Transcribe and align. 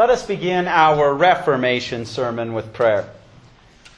Let 0.00 0.08
us 0.08 0.24
begin 0.24 0.66
our 0.66 1.12
Reformation 1.12 2.06
sermon 2.06 2.54
with 2.54 2.72
prayer. 2.72 3.10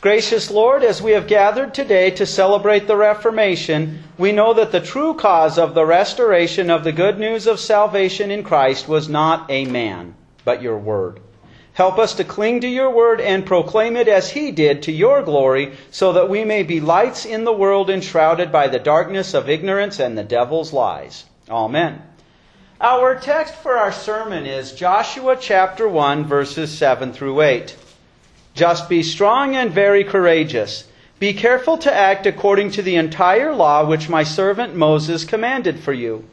Gracious 0.01 0.51
Lord, 0.51 0.83
as 0.83 1.01
we 1.01 1.13
have 1.13 1.29
gathered 1.29 1.75
today 1.75 2.11
to 2.11 2.27
celebrate 2.27 2.89
the 2.89 2.97
Reformation, 2.97 4.03
we 4.19 4.33
know 4.33 4.53
that 4.53 4.73
the 4.73 4.81
true 4.81 5.15
cause 5.15 5.59
of 5.59 5.75
the 5.75 5.87
restoration 5.87 6.71
of 6.71 6.83
the 6.83 6.91
good 6.91 7.21
news 7.21 7.47
of 7.47 7.61
salvation 7.61 8.33
in 8.33 8.43
Christ 8.43 8.89
was 8.89 9.09
not 9.09 9.49
a 9.49 9.65
man, 9.65 10.17
but 10.45 10.61
your 10.61 10.77
word. 10.77 11.21
Help 11.75 12.01
us 12.01 12.15
to 12.15 12.25
cling 12.25 12.63
to 12.63 12.69
your 12.69 12.91
word 12.91 13.21
and 13.21 13.47
proclaim 13.47 13.95
it 13.97 14.09
as 14.09 14.29
he 14.29 14.51
did 14.51 14.83
to 14.83 14.91
your 14.91 15.23
glory, 15.23 15.73
so 15.93 16.15
that 16.15 16.29
we 16.29 16.45
may 16.45 16.65
be 16.65 16.81
lights 16.81 17.25
in 17.25 17.45
the 17.45 17.53
world 17.53 17.89
enshrouded 17.89 18.51
by 18.51 18.67
the 18.67 18.81
darkness 18.81 19.35
of 19.35 19.49
ignorance 19.49 20.01
and 20.01 20.19
the 20.19 20.25
devil's 20.25 20.73
lies. 20.73 21.27
Amen. 21.49 22.03
Our 22.83 23.15
text 23.15 23.55
for 23.55 23.77
our 23.77 23.93
sermon 23.93 24.45
is 24.45 24.73
Joshua 24.73 25.37
chapter 25.39 25.87
1, 25.87 26.25
verses 26.25 26.77
7 26.77 27.13
through 27.13 27.41
8. 27.41 27.77
Just 28.55 28.89
be 28.89 29.05
strong 29.05 29.55
and 29.55 29.71
very 29.71 30.03
courageous. 30.03 30.89
Be 31.21 31.33
careful 31.33 31.79
to 31.79 31.95
act 31.95 32.27
according 32.27 32.73
to 32.73 32.83
the 32.83 32.97
entire 32.97 33.55
law 33.55 33.87
which 33.87 34.09
my 34.09 34.25
servant 34.25 34.75
Moses 34.75 35.25
commanded 35.25 35.79
for 35.79 35.93
you. 35.93 36.25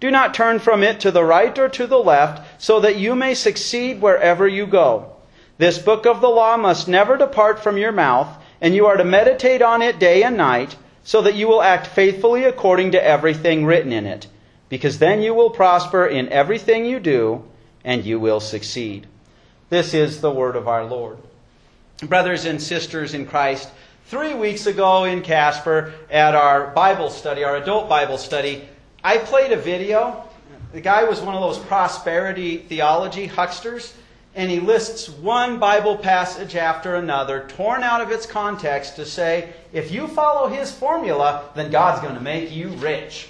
Do 0.00 0.10
not 0.10 0.32
turn 0.32 0.60
from 0.60 0.82
it 0.82 0.98
to 1.00 1.10
the 1.10 1.24
right 1.24 1.58
or 1.58 1.68
to 1.68 1.86
the 1.86 1.98
left, 1.98 2.62
so 2.62 2.80
that 2.80 2.96
you 2.96 3.14
may 3.14 3.34
succeed 3.34 4.00
wherever 4.00 4.48
you 4.48 4.66
go. 4.66 5.12
This 5.58 5.76
book 5.76 6.06
of 6.06 6.22
the 6.22 6.30
law 6.30 6.56
must 6.56 6.88
never 6.88 7.18
depart 7.18 7.62
from 7.62 7.76
your 7.76 7.92
mouth, 7.92 8.34
and 8.62 8.74
you 8.74 8.86
are 8.86 8.96
to 8.96 9.04
meditate 9.04 9.60
on 9.60 9.82
it 9.82 9.98
day 9.98 10.22
and 10.22 10.38
night, 10.38 10.74
so 11.04 11.20
that 11.20 11.34
you 11.34 11.48
will 11.48 11.60
act 11.60 11.86
faithfully 11.86 12.44
according 12.44 12.92
to 12.92 13.04
everything 13.04 13.66
written 13.66 13.92
in 13.92 14.06
it, 14.06 14.26
because 14.68 14.98
then 14.98 15.22
you 15.22 15.34
will 15.34 15.50
prosper 15.50 16.06
in 16.06 16.28
everything 16.28 16.84
you 16.84 17.00
do, 17.00 17.44
and 17.84 18.04
you 18.04 18.20
will 18.20 18.40
succeed. 18.40 19.06
This 19.70 19.94
is 19.94 20.20
the 20.20 20.30
word 20.30 20.56
of 20.56 20.68
our 20.68 20.84
Lord 20.84 21.18
brothers 22.06 22.44
and 22.44 22.62
sisters 22.62 23.12
in 23.12 23.26
Christ, 23.26 23.68
three 24.06 24.34
weeks 24.34 24.66
ago 24.66 25.04
in 25.04 25.22
Casper 25.22 25.92
at 26.10 26.34
our 26.34 26.68
Bible 26.68 27.10
study, 27.10 27.42
our 27.42 27.56
adult 27.56 27.88
Bible 27.88 28.18
study, 28.18 28.68
I 29.02 29.18
played 29.18 29.52
a 29.52 29.56
video. 29.56 30.24
The 30.72 30.80
guy 30.80 31.04
was 31.04 31.20
one 31.20 31.34
of 31.34 31.40
those 31.40 31.58
prosperity 31.58 32.58
theology 32.58 33.26
hucksters, 33.26 33.94
and 34.36 34.48
he 34.50 34.60
lists 34.60 35.08
one 35.08 35.58
Bible 35.58 35.96
passage 35.96 36.54
after 36.54 36.94
another, 36.94 37.46
torn 37.48 37.82
out 37.82 38.00
of 38.00 38.12
its 38.12 38.26
context, 38.26 38.94
to 38.96 39.04
say, 39.04 39.52
if 39.72 39.90
you 39.90 40.06
follow 40.06 40.48
his 40.48 40.70
formula, 40.70 41.50
then 41.56 41.72
God's 41.72 42.00
going 42.00 42.14
to 42.14 42.20
make 42.20 42.52
you 42.52 42.68
rich. 42.68 43.28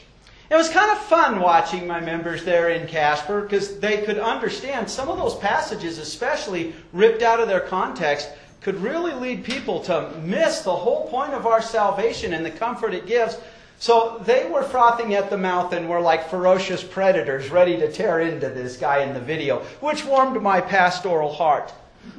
It 0.51 0.57
was 0.57 0.71
kind 0.71 0.91
of 0.91 0.99
fun 0.99 1.41
watching 1.41 1.87
my 1.87 2.01
members 2.01 2.43
there 2.43 2.71
in 2.71 2.87
Casper 2.87 3.43
because 3.43 3.79
they 3.81 3.99
could 4.07 4.19
understand 4.19 4.89
some 4.89 5.11
of 5.11 5.19
those 5.19 5.35
passages, 5.37 5.99
especially 5.99 6.75
ripped 6.95 7.21
out 7.21 7.39
of 7.39 7.49
their 7.49 7.61
context, 7.61 8.31
could 8.63 8.77
really 8.77 9.13
lead 9.13 9.45
people 9.45 9.81
to 9.81 10.11
miss 10.23 10.63
the 10.63 10.75
whole 10.75 11.07
point 11.09 11.35
of 11.35 11.47
our 11.47 11.61
salvation 11.61 12.33
and 12.33 12.47
the 12.47 12.51
comfort 12.51 12.95
it 12.95 13.07
gives. 13.07 13.37
So 13.79 14.23
they 14.25 14.49
were 14.49 14.63
frothing 14.63 15.15
at 15.15 15.29
the 15.29 15.37
mouth 15.37 15.75
and 15.75 15.87
were 15.87 16.01
like 16.01 16.31
ferocious 16.31 16.83
predators 16.83 17.51
ready 17.51 17.77
to 17.77 17.93
tear 17.93 18.21
into 18.21 18.49
this 18.49 18.79
guy 18.79 19.01
in 19.03 19.13
the 19.13 19.21
video, 19.21 19.59
which 19.81 20.07
warmed 20.07 20.43
my 20.43 20.63
pastoral 20.63 21.33
heart. 21.33 21.75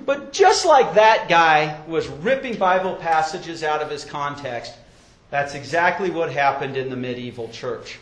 But 0.06 0.34
just 0.34 0.68
like 0.68 0.94
that 0.94 1.30
guy 1.30 1.82
was 1.88 2.08
ripping 2.08 2.58
Bible 2.58 2.96
passages 2.96 3.64
out 3.64 3.82
of 3.82 3.90
his 3.90 4.06
context, 4.06 4.76
that's 5.32 5.56
exactly 5.56 6.12
what 6.12 6.32
happened 6.32 6.78
in 6.78 6.92
the 6.92 6.96
medieval 6.96 7.50
church. 7.50 7.98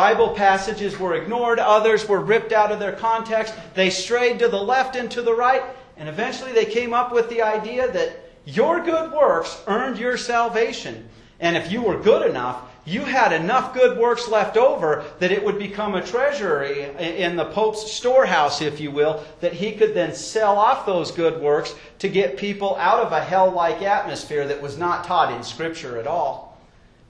Bible 0.00 0.30
passages 0.30 0.98
were 0.98 1.14
ignored, 1.14 1.58
others 1.58 2.08
were 2.08 2.22
ripped 2.22 2.52
out 2.52 2.72
of 2.72 2.80
their 2.80 2.94
context, 2.94 3.52
they 3.74 3.90
strayed 3.90 4.38
to 4.38 4.48
the 4.48 4.56
left 4.56 4.96
and 4.96 5.10
to 5.10 5.20
the 5.20 5.34
right, 5.34 5.62
and 5.98 6.08
eventually 6.08 6.52
they 6.52 6.64
came 6.64 6.94
up 6.94 7.12
with 7.12 7.28
the 7.28 7.42
idea 7.42 7.92
that 7.92 8.16
your 8.46 8.82
good 8.82 9.12
works 9.12 9.62
earned 9.66 9.98
your 9.98 10.16
salvation. 10.16 11.06
And 11.38 11.54
if 11.54 11.70
you 11.70 11.82
were 11.82 11.98
good 11.98 12.26
enough, 12.30 12.62
you 12.86 13.02
had 13.02 13.34
enough 13.34 13.74
good 13.74 13.98
works 13.98 14.26
left 14.26 14.56
over 14.56 15.04
that 15.18 15.32
it 15.32 15.44
would 15.44 15.58
become 15.58 15.94
a 15.94 16.06
treasury 16.06 16.84
in 16.98 17.36
the 17.36 17.44
Pope's 17.44 17.92
storehouse, 17.92 18.62
if 18.62 18.80
you 18.80 18.90
will, 18.90 19.22
that 19.40 19.52
he 19.52 19.72
could 19.72 19.92
then 19.92 20.14
sell 20.14 20.56
off 20.56 20.86
those 20.86 21.10
good 21.10 21.42
works 21.42 21.74
to 21.98 22.08
get 22.08 22.38
people 22.38 22.74
out 22.76 23.04
of 23.04 23.12
a 23.12 23.22
hell 23.22 23.50
like 23.50 23.82
atmosphere 23.82 24.46
that 24.46 24.62
was 24.62 24.78
not 24.78 25.04
taught 25.04 25.30
in 25.30 25.42
Scripture 25.42 25.98
at 25.98 26.06
all. 26.06 26.49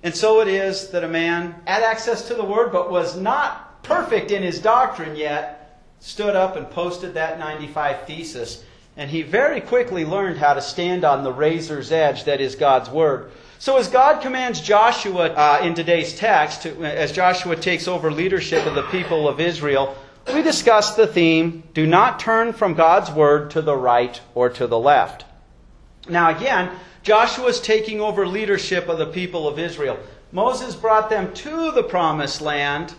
And 0.02 0.14
so 0.14 0.40
it 0.40 0.48
is 0.48 0.90
that 0.90 1.04
a 1.04 1.08
man 1.08 1.54
had 1.66 1.82
access 1.82 2.28
to 2.28 2.34
the 2.34 2.44
Word 2.44 2.72
but 2.72 2.90
was 2.90 3.16
not 3.16 3.82
perfect 3.82 4.30
in 4.30 4.42
his 4.42 4.60
doctrine 4.60 5.16
yet, 5.16 5.82
stood 6.00 6.34
up 6.34 6.56
and 6.56 6.70
posted 6.70 7.14
that 7.14 7.38
95 7.38 8.06
thesis 8.06 8.64
and 8.96 9.10
he 9.10 9.22
very 9.22 9.60
quickly 9.60 10.04
learned 10.04 10.38
how 10.38 10.54
to 10.54 10.60
stand 10.60 11.04
on 11.04 11.24
the 11.24 11.32
razor's 11.32 11.92
edge 11.92 12.24
that 12.24 12.40
is 12.40 12.54
God's 12.54 12.90
word. 12.90 13.30
So, 13.58 13.76
as 13.76 13.88
God 13.88 14.20
commands 14.20 14.60
Joshua 14.60 15.28
uh, 15.28 15.60
in 15.62 15.74
today's 15.74 16.14
text, 16.14 16.62
to, 16.62 16.84
as 16.84 17.12
Joshua 17.12 17.56
takes 17.56 17.86
over 17.86 18.10
leadership 18.10 18.66
of 18.66 18.74
the 18.74 18.82
people 18.84 19.28
of 19.28 19.40
Israel, 19.40 19.96
we 20.32 20.42
discuss 20.42 20.96
the 20.96 21.06
theme 21.06 21.62
do 21.72 21.86
not 21.86 22.20
turn 22.20 22.52
from 22.52 22.74
God's 22.74 23.10
word 23.10 23.50
to 23.52 23.62
the 23.62 23.76
right 23.76 24.20
or 24.34 24.48
to 24.50 24.66
the 24.66 24.78
left. 24.78 25.24
Now, 26.08 26.36
again, 26.36 26.70
Joshua 27.02 27.46
is 27.46 27.60
taking 27.60 28.00
over 28.00 28.26
leadership 28.26 28.88
of 28.88 28.98
the 28.98 29.06
people 29.06 29.46
of 29.46 29.58
Israel. 29.58 29.98
Moses 30.32 30.74
brought 30.74 31.10
them 31.10 31.32
to 31.34 31.72
the 31.72 31.82
promised 31.82 32.40
land 32.40 32.94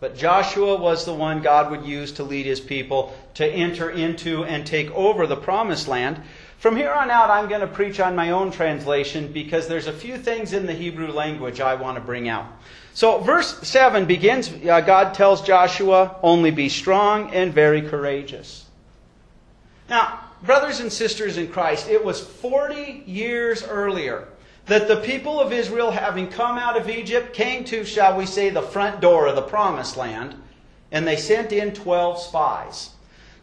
but 0.00 0.16
Joshua 0.16 0.76
was 0.76 1.04
the 1.04 1.14
one 1.14 1.42
God 1.42 1.70
would 1.70 1.84
use 1.84 2.12
to 2.12 2.22
lead 2.22 2.46
his 2.46 2.60
people 2.60 3.16
to 3.34 3.44
enter 3.44 3.90
into 3.90 4.44
and 4.44 4.64
take 4.64 4.90
over 4.92 5.26
the 5.26 5.36
promised 5.36 5.88
land. 5.88 6.20
From 6.58 6.76
here 6.76 6.92
on 6.92 7.10
out, 7.10 7.30
I'm 7.30 7.48
going 7.48 7.60
to 7.62 7.66
preach 7.66 7.98
on 7.98 8.14
my 8.14 8.30
own 8.30 8.50
translation 8.50 9.32
because 9.32 9.66
there's 9.66 9.86
a 9.86 9.92
few 9.92 10.16
things 10.16 10.52
in 10.52 10.66
the 10.66 10.72
Hebrew 10.72 11.10
language 11.10 11.60
I 11.60 11.74
want 11.74 11.96
to 11.96 12.00
bring 12.00 12.28
out. 12.28 12.46
So, 12.94 13.18
verse 13.18 13.58
7 13.66 14.06
begins 14.06 14.48
uh, 14.48 14.80
God 14.80 15.14
tells 15.14 15.42
Joshua, 15.42 16.16
only 16.22 16.50
be 16.50 16.68
strong 16.68 17.32
and 17.32 17.52
very 17.52 17.82
courageous. 17.82 18.66
Now, 19.88 20.20
brothers 20.42 20.80
and 20.80 20.92
sisters 20.92 21.36
in 21.36 21.48
Christ, 21.48 21.88
it 21.88 22.04
was 22.04 22.20
40 22.20 23.04
years 23.06 23.62
earlier 23.62 24.28
that 24.66 24.86
the 24.86 24.96
people 24.96 25.40
of 25.40 25.52
Israel, 25.52 25.90
having 25.90 26.28
come 26.28 26.58
out 26.58 26.76
of 26.76 26.90
Egypt, 26.90 27.32
came 27.32 27.64
to, 27.64 27.84
shall 27.84 28.16
we 28.16 28.26
say, 28.26 28.50
the 28.50 28.62
front 28.62 29.00
door 29.00 29.26
of 29.26 29.34
the 29.34 29.42
promised 29.42 29.96
land, 29.96 30.34
and 30.92 31.06
they 31.06 31.16
sent 31.16 31.52
in 31.52 31.72
12 31.72 32.20
spies. 32.20 32.90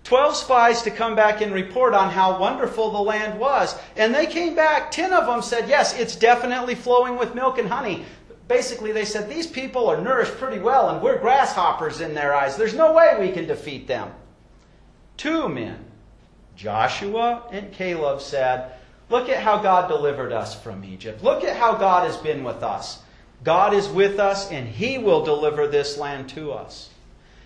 12 0.03 0.35
spies 0.35 0.81
to 0.83 0.91
come 0.91 1.15
back 1.15 1.41
and 1.41 1.51
report 1.51 1.95
on 1.95 2.11
how 2.11 2.39
wonderful 2.39 2.91
the 2.91 3.01
land 3.01 3.39
was. 3.39 3.75
And 3.97 4.13
they 4.13 4.27
came 4.27 4.55
back, 4.55 4.91
10 4.91 5.11
of 5.11 5.25
them 5.25 5.41
said, 5.41 5.67
Yes, 5.67 5.97
it's 5.97 6.15
definitely 6.15 6.75
flowing 6.75 7.17
with 7.17 7.33
milk 7.33 7.57
and 7.57 7.67
honey. 7.67 8.05
Basically, 8.47 8.91
they 8.91 9.05
said, 9.05 9.27
These 9.27 9.47
people 9.47 9.87
are 9.89 9.99
nourished 9.99 10.37
pretty 10.37 10.59
well, 10.59 10.89
and 10.89 11.01
we're 11.01 11.19
grasshoppers 11.19 12.01
in 12.01 12.13
their 12.13 12.35
eyes. 12.35 12.55
There's 12.55 12.75
no 12.75 12.93
way 12.93 13.17
we 13.19 13.31
can 13.31 13.47
defeat 13.47 13.87
them. 13.87 14.11
Two 15.17 15.49
men, 15.49 15.83
Joshua 16.55 17.43
and 17.51 17.71
Caleb, 17.71 18.21
said, 18.21 18.71
Look 19.09 19.29
at 19.29 19.43
how 19.43 19.61
God 19.61 19.87
delivered 19.87 20.31
us 20.31 20.59
from 20.59 20.83
Egypt. 20.83 21.23
Look 21.23 21.43
at 21.43 21.57
how 21.57 21.75
God 21.75 22.07
has 22.07 22.17
been 22.17 22.43
with 22.43 22.63
us. 22.63 22.99
God 23.43 23.73
is 23.73 23.87
with 23.87 24.19
us, 24.19 24.49
and 24.51 24.67
He 24.67 24.97
will 24.97 25.23
deliver 25.23 25.67
this 25.67 25.97
land 25.97 26.29
to 26.29 26.51
us. 26.51 26.89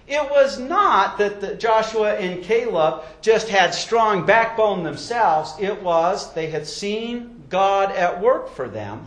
It 0.08 0.30
was 0.32 0.58
not 0.58 1.20
that 1.20 1.40
the 1.40 1.56
Joshua 1.56 2.16
and 2.16 2.44
Caleb 2.44 3.04
just 3.22 3.50
had 3.50 3.76
strong 3.76 4.26
backbone 4.26 4.84
themselves. 4.84 5.54
It 5.60 5.84
was 5.84 6.34
they 6.34 6.48
had 6.48 6.66
seen 6.66 7.44
God 7.50 7.92
at 7.92 8.22
work 8.22 8.50
for 8.50 8.68
them, 8.68 9.06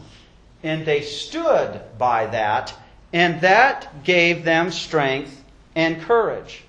and 0.63 0.87
they 0.87 1.03
stood 1.03 1.81
by 1.99 2.27
that, 2.27 2.75
and 3.13 3.41
that 3.41 4.05
gave 4.05 4.45
them 4.45 4.71
strength 4.71 5.43
and 5.75 6.01
courage. 6.03 6.63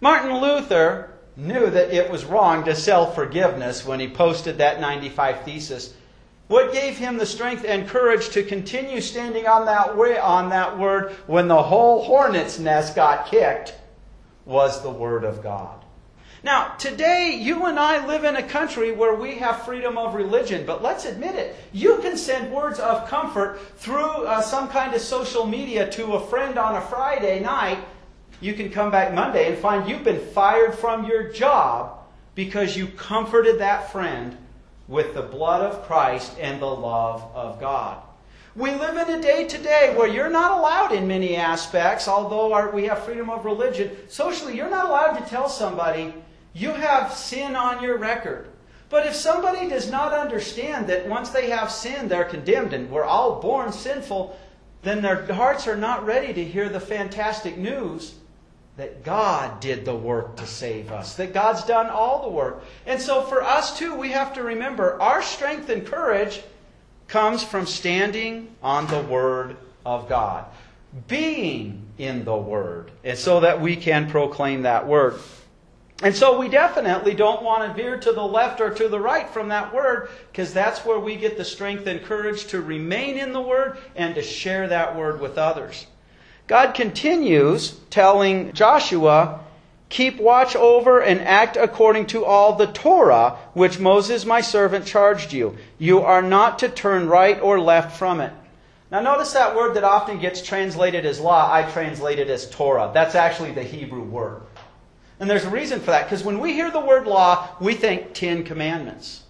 Martin 0.00 0.40
Luther 0.40 1.10
knew 1.36 1.68
that 1.68 1.92
it 1.92 2.10
was 2.10 2.24
wrong 2.24 2.64
to 2.64 2.74
sell 2.74 3.10
forgiveness 3.10 3.84
when 3.84 4.00
he 4.00 4.08
posted 4.08 4.58
that 4.58 4.80
95 4.80 5.44
thesis. 5.44 5.94
What 6.48 6.72
gave 6.72 6.96
him 6.96 7.18
the 7.18 7.26
strength 7.26 7.64
and 7.66 7.88
courage 7.88 8.30
to 8.30 8.42
continue 8.42 9.00
standing 9.00 9.46
on 9.46 9.66
that 9.66 9.96
way, 9.96 10.16
on 10.18 10.50
that 10.50 10.78
word 10.78 11.12
when 11.26 11.48
the 11.48 11.62
whole 11.62 12.04
hornet's 12.04 12.58
nest 12.58 12.94
got 12.94 13.26
kicked 13.26 13.74
was 14.44 14.82
the 14.82 14.90
word 14.90 15.24
of 15.24 15.42
God. 15.42 15.82
Now, 16.42 16.74
today, 16.78 17.36
you 17.40 17.66
and 17.66 17.78
I 17.78 18.06
live 18.06 18.22
in 18.22 18.36
a 18.36 18.42
country 18.42 18.92
where 18.92 19.16
we 19.16 19.34
have 19.36 19.64
freedom 19.64 19.98
of 19.98 20.14
religion, 20.14 20.64
but 20.64 20.80
let's 20.80 21.04
admit 21.04 21.34
it. 21.34 21.56
You 21.72 21.98
can 21.98 22.16
send 22.16 22.52
words 22.52 22.78
of 22.78 23.08
comfort 23.08 23.58
through 23.78 24.26
uh, 24.26 24.40
some 24.42 24.68
kind 24.68 24.94
of 24.94 25.00
social 25.00 25.44
media 25.44 25.90
to 25.90 26.12
a 26.12 26.26
friend 26.28 26.56
on 26.56 26.76
a 26.76 26.80
Friday 26.82 27.40
night 27.40 27.78
you 28.40 28.54
can 28.54 28.70
come 28.70 28.90
back 28.90 29.14
Monday 29.14 29.48
and 29.48 29.58
find 29.58 29.88
you've 29.88 30.04
been 30.04 30.24
fired 30.32 30.74
from 30.74 31.06
your 31.06 31.30
job 31.30 31.98
because 32.34 32.76
you 32.76 32.86
comforted 32.86 33.60
that 33.60 33.90
friend 33.90 34.36
with 34.88 35.14
the 35.14 35.22
blood 35.22 35.62
of 35.62 35.84
Christ 35.86 36.36
and 36.38 36.60
the 36.60 36.66
love 36.66 37.22
of 37.34 37.60
God. 37.60 38.02
We 38.54 38.70
live 38.70 38.96
in 38.96 39.18
a 39.18 39.22
day 39.22 39.46
today 39.46 39.94
where 39.96 40.08
you're 40.08 40.30
not 40.30 40.58
allowed 40.58 40.92
in 40.92 41.08
many 41.08 41.36
aspects, 41.36 42.08
although 42.08 42.52
our, 42.52 42.70
we 42.70 42.84
have 42.84 43.04
freedom 43.04 43.28
of 43.28 43.44
religion. 43.44 43.90
Socially, 44.08 44.56
you're 44.56 44.70
not 44.70 44.88
allowed 44.88 45.18
to 45.18 45.28
tell 45.28 45.48
somebody 45.48 46.14
You 46.54 46.70
have 46.70 47.12
sin 47.12 47.54
on 47.54 47.82
your 47.82 47.98
record. 47.98 48.48
But 48.88 49.04
if 49.06 49.14
somebody 49.14 49.68
does 49.68 49.90
not 49.90 50.14
understand 50.14 50.86
that 50.86 51.06
once 51.06 51.28
they 51.30 51.50
have 51.50 51.70
sin, 51.70 52.08
they're 52.08 52.24
condemned 52.24 52.72
and 52.72 52.90
we're 52.90 53.04
all 53.04 53.40
born 53.40 53.72
sinful, 53.72 54.38
then 54.82 55.02
their 55.02 55.30
hearts 55.32 55.66
are 55.66 55.76
not 55.76 56.06
ready 56.06 56.32
to 56.32 56.44
hear 56.44 56.68
the 56.68 56.80
fantastic 56.80 57.58
news 57.58 58.14
that 58.76 59.04
God 59.04 59.60
did 59.60 59.84
the 59.84 59.94
work 59.94 60.36
to 60.36 60.46
save 60.46 60.92
us, 60.92 61.14
that 61.14 61.32
God's 61.32 61.64
done 61.64 61.88
all 61.88 62.22
the 62.22 62.30
work. 62.30 62.62
And 62.84 63.00
so 63.00 63.22
for 63.22 63.42
us 63.42 63.78
too, 63.78 63.94
we 63.94 64.10
have 64.10 64.34
to 64.34 64.42
remember 64.42 65.00
our 65.00 65.22
strength 65.22 65.70
and 65.70 65.86
courage 65.86 66.42
comes 67.08 67.42
from 67.42 67.66
standing 67.66 68.54
on 68.62 68.86
the 68.88 69.00
Word 69.02 69.56
of 69.86 70.08
God, 70.08 70.44
being 71.08 71.86
in 71.96 72.24
the 72.24 72.36
Word, 72.36 72.90
and 73.02 73.16
so 73.16 73.40
that 73.40 73.60
we 73.60 73.76
can 73.76 74.10
proclaim 74.10 74.62
that 74.62 74.86
Word. 74.86 75.18
And 76.02 76.14
so 76.14 76.38
we 76.38 76.48
definitely 76.48 77.14
don't 77.14 77.42
want 77.42 77.66
to 77.66 77.72
veer 77.72 77.98
to 77.98 78.12
the 78.12 78.22
left 78.22 78.60
or 78.60 78.68
to 78.68 78.88
the 78.88 79.00
right 79.00 79.26
from 79.30 79.48
that 79.48 79.72
word 79.72 80.10
because 80.30 80.52
that's 80.52 80.84
where 80.84 81.00
we 81.00 81.16
get 81.16 81.38
the 81.38 81.44
strength 81.44 81.86
and 81.86 82.04
courage 82.04 82.48
to 82.48 82.60
remain 82.60 83.16
in 83.16 83.32
the 83.32 83.40
word 83.40 83.78
and 83.94 84.14
to 84.14 84.22
share 84.22 84.68
that 84.68 84.94
word 84.94 85.22
with 85.22 85.38
others. 85.38 85.86
God 86.46 86.74
continues 86.74 87.72
telling 87.90 88.52
Joshua, 88.52 89.40
Keep 89.88 90.18
watch 90.18 90.56
over 90.56 91.00
and 91.00 91.20
act 91.20 91.56
according 91.56 92.06
to 92.06 92.24
all 92.24 92.54
the 92.54 92.66
Torah 92.66 93.38
which 93.54 93.78
Moses 93.78 94.24
my 94.24 94.40
servant 94.40 94.84
charged 94.84 95.32
you. 95.32 95.56
You 95.78 96.00
are 96.00 96.22
not 96.22 96.58
to 96.60 96.68
turn 96.68 97.08
right 97.08 97.40
or 97.40 97.60
left 97.60 97.96
from 97.96 98.20
it. 98.20 98.32
Now, 98.90 99.00
notice 99.00 99.32
that 99.32 99.54
word 99.54 99.74
that 99.74 99.84
often 99.84 100.18
gets 100.18 100.42
translated 100.42 101.06
as 101.06 101.20
law, 101.20 101.52
I 101.52 101.62
translate 101.70 102.18
it 102.18 102.28
as 102.28 102.50
Torah. 102.50 102.90
That's 102.92 103.14
actually 103.14 103.52
the 103.52 103.62
Hebrew 103.62 104.02
word. 104.02 104.42
And 105.18 105.30
there's 105.30 105.44
a 105.44 105.50
reason 105.50 105.80
for 105.80 105.86
that, 105.86 106.04
because 106.04 106.22
when 106.22 106.40
we 106.40 106.52
hear 106.52 106.70
the 106.70 106.80
word 106.80 107.06
law, 107.06 107.48
we 107.60 107.74
think 107.74 108.12
Ten 108.12 108.44
Commandments. 108.44 109.22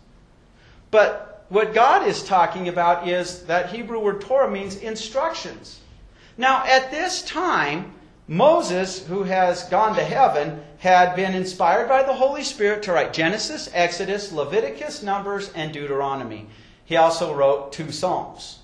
But 0.90 1.44
what 1.48 1.74
God 1.74 2.06
is 2.06 2.22
talking 2.22 2.68
about 2.68 3.08
is 3.08 3.44
that 3.44 3.70
Hebrew 3.70 4.00
word 4.00 4.20
Torah 4.20 4.50
means 4.50 4.76
instructions. 4.76 5.80
Now, 6.38 6.64
at 6.66 6.90
this 6.90 7.22
time, 7.22 7.94
Moses, 8.28 9.06
who 9.06 9.22
has 9.22 9.68
gone 9.68 9.94
to 9.96 10.04
heaven, 10.04 10.62
had 10.78 11.16
been 11.16 11.34
inspired 11.34 11.88
by 11.88 12.02
the 12.02 12.12
Holy 12.12 12.42
Spirit 12.42 12.82
to 12.84 12.92
write 12.92 13.12
Genesis, 13.12 13.70
Exodus, 13.72 14.32
Leviticus, 14.32 15.02
Numbers, 15.02 15.50
and 15.54 15.72
Deuteronomy. 15.72 16.48
He 16.84 16.96
also 16.96 17.34
wrote 17.34 17.72
two 17.72 17.90
Psalms. 17.90 18.58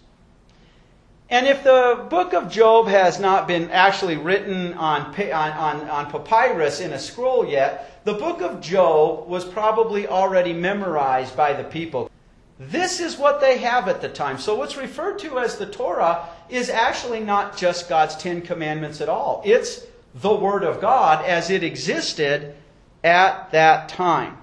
And 1.31 1.47
if 1.47 1.65
the 1.65 2.07
book 2.11 2.35
of 2.35 2.51
Job 2.51 2.89
has 2.89 3.19
not 3.19 3.49
been 3.49 3.71
actually 3.71 4.19
written 4.19 4.75
on, 4.75 5.19
on, 5.33 5.89
on, 5.89 6.11
papyrus 6.11 6.81
in 6.81 6.93
a 6.93 6.99
scroll 6.99 7.47
yet, 7.47 8.05
the 8.05 8.13
book 8.13 8.43
of 8.43 8.61
Job 8.61 9.27
was 9.29 9.47
probably 9.47 10.07
already 10.07 10.53
memorized 10.53 11.35
by 11.35 11.55
the 11.55 11.65
people. 11.65 12.11
This 12.59 13.01
is 13.01 13.17
what 13.17 13.41
they 13.41 13.59
have 13.59 13.89
at 13.89 14.03
the 14.03 14.11
time. 14.11 14.39
So, 14.39 14.55
what's 14.55 14.77
referred 14.77 15.19
to 15.21 15.39
as 15.39 15.57
the 15.57 15.67
Torah 15.67 16.29
is 16.53 16.69
actually 16.69 17.21
not 17.21 17.57
just 17.57 17.89
God's 17.89 18.17
Ten 18.17 18.43
Commandments 18.43 19.01
at 19.01 19.09
all. 19.09 19.43
It's 19.45 19.87
the 20.15 20.35
Word 20.35 20.65
of 20.65 20.81
God 20.81 21.25
as 21.25 21.51
it 21.51 21.65
existed 21.65 22.55
at 23.03 23.51
that 23.53 23.89
time. 23.89 24.37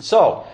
So, 0.00 0.46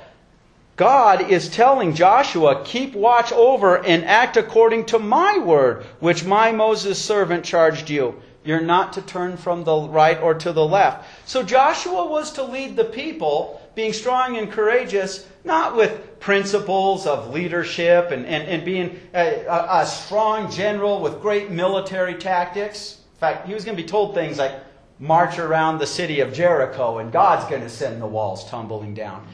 God 0.77 1.31
is 1.31 1.49
telling 1.49 1.95
Joshua, 1.95 2.63
keep 2.65 2.95
watch 2.95 3.33
over 3.33 3.85
and 3.85 4.05
act 4.05 4.37
according 4.37 4.87
to 4.87 4.99
my 5.01 5.39
word, 5.39 5.85
which 5.99 6.25
my 6.25 6.53
Moses 6.53 7.05
servant 7.05 7.45
charged 7.45 7.91
you. 7.91 8.23
You're 8.45 8.61
not 8.61 8.93
to 8.93 9.03
turn 9.03 9.37
from 9.37 9.65
the 9.65 9.77
right 9.77 10.21
or 10.21 10.35
to 10.35 10.53
the 10.53 10.65
left. 10.65 11.05
So 11.27 11.43
Joshua 11.43 12.07
was 12.07 12.33
to 12.33 12.45
lead 12.45 12.77
the 12.77 12.85
people, 12.85 13.61
being 13.79 13.93
strong 13.93 14.37
and 14.37 14.51
courageous, 14.51 15.25
not 15.45 15.77
with 15.77 16.19
principles 16.19 17.07
of 17.07 17.33
leadership 17.33 18.11
and, 18.11 18.27
and, 18.27 18.43
and 18.49 18.65
being 18.65 18.99
a, 19.15 19.45
a, 19.45 19.83
a 19.83 19.87
strong 19.87 20.51
general 20.51 21.01
with 21.01 21.23
great 21.23 21.49
military 21.49 22.17
tactics. 22.17 22.99
In 23.15 23.21
fact, 23.21 23.47
he 23.47 23.55
was 23.55 23.65
going 23.65 23.77
to 23.77 23.81
be 23.81 23.89
told 23.89 24.15
things 24.15 24.37
like, 24.37 24.57
march 24.99 25.39
around 25.39 25.79
the 25.79 25.87
city 25.87 26.19
of 26.19 26.33
Jericho 26.33 26.99
and 26.99 27.13
God's 27.13 27.49
going 27.49 27.63
to 27.63 27.69
send 27.69 28.03
the 28.03 28.07
walls 28.07 28.51
tumbling 28.51 28.95
down. 28.95 29.25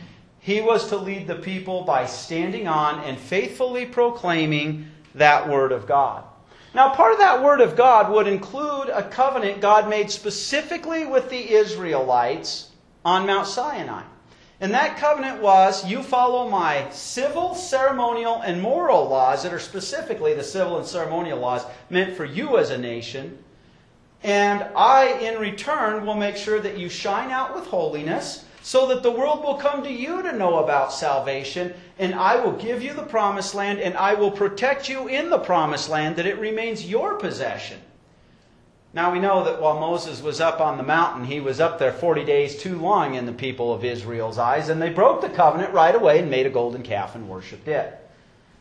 He 0.40 0.60
was 0.60 0.90
to 0.90 0.98
lead 0.98 1.26
the 1.26 1.36
people 1.36 1.84
by 1.84 2.04
standing 2.04 2.68
on 2.68 3.02
and 3.04 3.18
faithfully 3.18 3.86
proclaiming 3.86 4.88
that 5.14 5.48
Word 5.48 5.72
of 5.72 5.86
God. 5.86 6.22
Now, 6.74 6.94
part 6.94 7.14
of 7.14 7.18
that 7.20 7.42
Word 7.42 7.62
of 7.62 7.76
God 7.76 8.12
would 8.12 8.28
include 8.28 8.90
a 8.90 9.08
covenant 9.08 9.62
God 9.62 9.88
made 9.88 10.10
specifically 10.10 11.06
with 11.06 11.30
the 11.30 11.50
Israelites 11.50 12.72
on 13.06 13.26
Mount 13.26 13.46
Sinai. 13.46 14.02
And 14.60 14.72
that 14.72 14.98
covenant 14.98 15.42
was 15.42 15.86
you 15.86 16.02
follow 16.02 16.48
my 16.48 16.88
civil, 16.90 17.54
ceremonial, 17.54 18.40
and 18.40 18.62
moral 18.62 19.08
laws 19.08 19.42
that 19.42 19.52
are 19.52 19.58
specifically 19.58 20.34
the 20.34 20.44
civil 20.44 20.78
and 20.78 20.86
ceremonial 20.86 21.38
laws 21.38 21.64
meant 21.90 22.16
for 22.16 22.24
you 22.24 22.58
as 22.58 22.70
a 22.70 22.78
nation. 22.78 23.38
And 24.22 24.62
I, 24.74 25.18
in 25.20 25.38
return, 25.38 26.06
will 26.06 26.14
make 26.14 26.36
sure 26.36 26.60
that 26.60 26.78
you 26.78 26.88
shine 26.88 27.30
out 27.30 27.54
with 27.54 27.66
holiness 27.66 28.44
so 28.62 28.86
that 28.88 29.02
the 29.02 29.10
world 29.10 29.44
will 29.44 29.56
come 29.56 29.82
to 29.82 29.92
you 29.92 30.22
to 30.22 30.32
know 30.32 30.64
about 30.64 30.90
salvation, 30.90 31.74
and 31.98 32.14
I 32.14 32.42
will 32.42 32.52
give 32.52 32.82
you 32.82 32.94
the 32.94 33.02
promised 33.02 33.54
land, 33.54 33.80
and 33.80 33.94
I 33.94 34.14
will 34.14 34.30
protect 34.30 34.88
you 34.88 35.08
in 35.08 35.28
the 35.28 35.38
promised 35.38 35.90
land, 35.90 36.16
that 36.16 36.24
it 36.24 36.38
remains 36.38 36.88
your 36.88 37.16
possession. 37.16 37.78
Now 38.94 39.12
we 39.12 39.18
know 39.18 39.42
that 39.42 39.60
while 39.60 39.80
Moses 39.80 40.22
was 40.22 40.40
up 40.40 40.60
on 40.60 40.76
the 40.76 40.84
mountain, 40.84 41.24
he 41.24 41.40
was 41.40 41.58
up 41.58 41.80
there 41.80 41.92
40 41.92 42.24
days 42.24 42.56
too 42.56 42.78
long 42.78 43.16
in 43.16 43.26
the 43.26 43.32
people 43.32 43.72
of 43.72 43.84
Israel's 43.84 44.38
eyes, 44.38 44.68
and 44.68 44.80
they 44.80 44.90
broke 44.90 45.20
the 45.20 45.28
covenant 45.28 45.74
right 45.74 45.94
away 45.94 46.20
and 46.20 46.30
made 46.30 46.46
a 46.46 46.50
golden 46.50 46.84
calf 46.84 47.16
and 47.16 47.28
worshiped 47.28 47.66
it. 47.66 48.00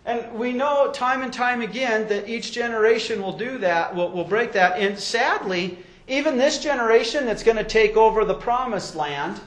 And 0.06 0.34
we 0.34 0.52
know 0.52 0.92
time 0.92 1.22
and 1.22 1.32
time 1.32 1.62
again 1.62 2.08
that 2.08 2.28
each 2.28 2.52
generation 2.52 3.22
will 3.22 3.38
do 3.38 3.60
that, 3.60 3.96
will, 3.96 4.12
will 4.12 4.26
break 4.26 4.54
that. 4.54 4.80
And 4.80 4.98
sadly, 4.98 5.78
even 6.08 6.38
this 6.38 6.58
generation 6.58 7.26
that's 7.26 7.44
going 7.44 7.58
to 7.58 7.64
take 7.64 7.96
over 7.96 8.26
the 8.26 8.34
promised 8.34 8.96
land, 8.96 9.40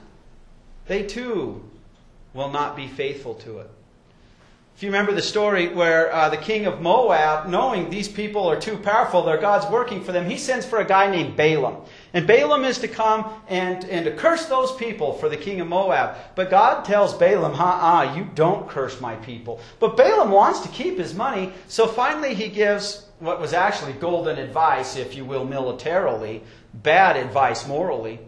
they 0.87 1.03
too 1.03 1.63
will 2.33 2.51
not 2.51 2.77
be 2.77 2.87
faithful 2.87 3.35
to 3.35 3.59
it. 3.59 3.71
If 4.77 4.83
you 4.83 4.91
remember 4.91 5.13
the 5.13 5.23
story 5.23 5.69
where 5.69 6.13
uh, 6.13 6.29
the 6.29 6.37
king 6.37 6.67
of 6.67 6.83
Moab, 6.83 7.49
knowing 7.49 7.89
these 7.89 8.09
people 8.09 8.47
are 8.47 8.61
too 8.61 8.77
powerful, 8.77 9.23
their 9.23 9.39
God's 9.39 9.65
working 9.73 10.05
for 10.05 10.13
them, 10.13 10.29
he 10.29 10.37
sends 10.37 10.67
for 10.67 10.81
a 10.81 10.85
guy 10.85 11.11
named 11.11 11.35
Balaam. 11.35 11.77
And 12.13 12.27
Balaam 12.27 12.63
is 12.63 12.77
to 12.81 12.89
come 12.89 13.25
and, 13.49 13.87
and 13.87 14.05
to 14.05 14.15
curse 14.15 14.45
those 14.45 14.77
people 14.77 15.15
for 15.15 15.31
the 15.31 15.37
king 15.39 15.63
of 15.63 15.67
Moab. 15.67 16.19
But 16.35 16.51
God 16.51 16.85
tells 16.85 17.15
Balaam, 17.15 17.55
ha 17.55 18.03
uh 18.03 18.17
you 18.19 18.29
don't 18.35 18.69
curse 18.69 19.01
my 19.01 19.17
people. 19.17 19.61
But 19.81 19.97
Balaam 19.97 20.31
wants 20.31 20.61
to 20.61 20.69
keep 20.69 20.99
his 20.99 21.15
money, 21.15 21.55
so 21.69 21.87
finally 21.87 22.35
he 22.35 22.49
gives 22.49 23.07
what 23.19 23.41
was 23.41 23.55
actually 23.55 23.95
golden 23.95 24.37
advice, 24.37 24.97
if 24.97 25.17
you 25.17 25.25
will, 25.25 25.47
militarily, 25.47 26.43
bad 26.75 27.17
advice 27.17 27.67
morally. 27.67 28.19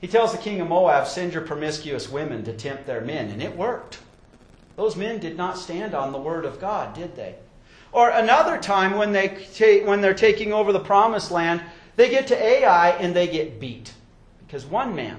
He 0.00 0.08
tells 0.08 0.32
the 0.32 0.38
king 0.38 0.60
of 0.60 0.66
Moab, 0.66 1.06
Send 1.06 1.34
your 1.34 1.42
promiscuous 1.42 2.08
women 2.08 2.42
to 2.46 2.52
tempt 2.52 2.84
their 2.84 3.00
men. 3.00 3.30
And 3.30 3.40
it 3.40 3.56
worked. 3.56 4.00
Those 4.78 4.94
men 4.94 5.18
did 5.18 5.36
not 5.36 5.58
stand 5.58 5.92
on 5.92 6.12
the 6.12 6.18
word 6.18 6.44
of 6.44 6.60
God, 6.60 6.94
did 6.94 7.16
they? 7.16 7.34
Or 7.90 8.10
another 8.10 8.58
time 8.58 8.96
when, 8.96 9.10
they 9.10 9.26
ta- 9.28 9.84
when 9.84 10.00
they're 10.00 10.14
taking 10.14 10.52
over 10.52 10.72
the 10.72 10.78
promised 10.78 11.32
land, 11.32 11.62
they 11.96 12.08
get 12.08 12.28
to 12.28 12.40
Ai 12.40 12.90
and 12.90 13.14
they 13.14 13.26
get 13.26 13.58
beat. 13.58 13.92
Because 14.46 14.64
one 14.64 14.94
man, 14.94 15.18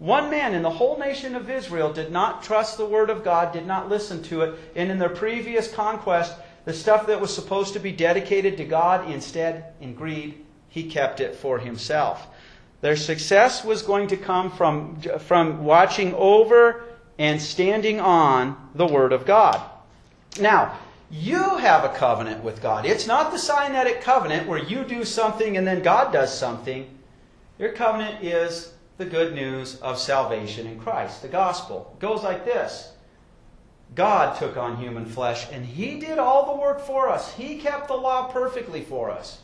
one 0.00 0.30
man 0.30 0.52
in 0.52 0.62
the 0.62 0.70
whole 0.70 0.98
nation 0.98 1.36
of 1.36 1.48
Israel 1.48 1.92
did 1.92 2.10
not 2.10 2.42
trust 2.42 2.76
the 2.76 2.84
word 2.84 3.08
of 3.08 3.22
God, 3.22 3.52
did 3.52 3.68
not 3.68 3.88
listen 3.88 4.20
to 4.24 4.40
it, 4.40 4.58
and 4.74 4.90
in 4.90 4.98
their 4.98 5.08
previous 5.08 5.72
conquest, 5.72 6.34
the 6.64 6.72
stuff 6.72 7.06
that 7.06 7.20
was 7.20 7.32
supposed 7.32 7.74
to 7.74 7.78
be 7.78 7.92
dedicated 7.92 8.56
to 8.56 8.64
God, 8.64 9.08
instead, 9.08 9.74
in 9.80 9.94
greed, 9.94 10.44
he 10.68 10.90
kept 10.90 11.20
it 11.20 11.36
for 11.36 11.60
himself. 11.60 12.26
Their 12.80 12.96
success 12.96 13.64
was 13.64 13.82
going 13.82 14.08
to 14.08 14.16
come 14.16 14.50
from, 14.50 15.00
from 15.20 15.62
watching 15.62 16.14
over 16.14 16.91
and 17.18 17.40
standing 17.40 18.00
on 18.00 18.70
the 18.74 18.86
Word 18.86 19.12
of 19.12 19.26
God. 19.26 19.60
Now, 20.40 20.78
you 21.10 21.56
have 21.58 21.84
a 21.84 21.94
covenant 21.94 22.42
with 22.42 22.62
God. 22.62 22.86
It's 22.86 23.06
not 23.06 23.30
the 23.30 23.38
Sinaitic 23.38 24.00
covenant 24.00 24.48
where 24.48 24.62
you 24.62 24.82
do 24.82 25.04
something 25.04 25.56
and 25.56 25.66
then 25.66 25.82
God 25.82 26.12
does 26.12 26.36
something. 26.36 26.88
Your 27.58 27.72
covenant 27.72 28.24
is 28.24 28.72
the 28.96 29.04
good 29.04 29.34
news 29.34 29.78
of 29.80 29.98
salvation 29.98 30.66
in 30.66 30.80
Christ, 30.80 31.20
the 31.20 31.28
gospel. 31.28 31.92
It 31.94 32.00
goes 32.00 32.22
like 32.22 32.44
this 32.44 32.92
God 33.94 34.38
took 34.38 34.56
on 34.56 34.78
human 34.78 35.04
flesh 35.04 35.46
and 35.52 35.66
He 35.66 36.00
did 36.00 36.18
all 36.18 36.46
the 36.46 36.60
work 36.60 36.80
for 36.80 37.10
us, 37.10 37.34
He 37.34 37.58
kept 37.58 37.88
the 37.88 37.94
law 37.94 38.28
perfectly 38.32 38.80
for 38.80 39.10
us. 39.10 39.40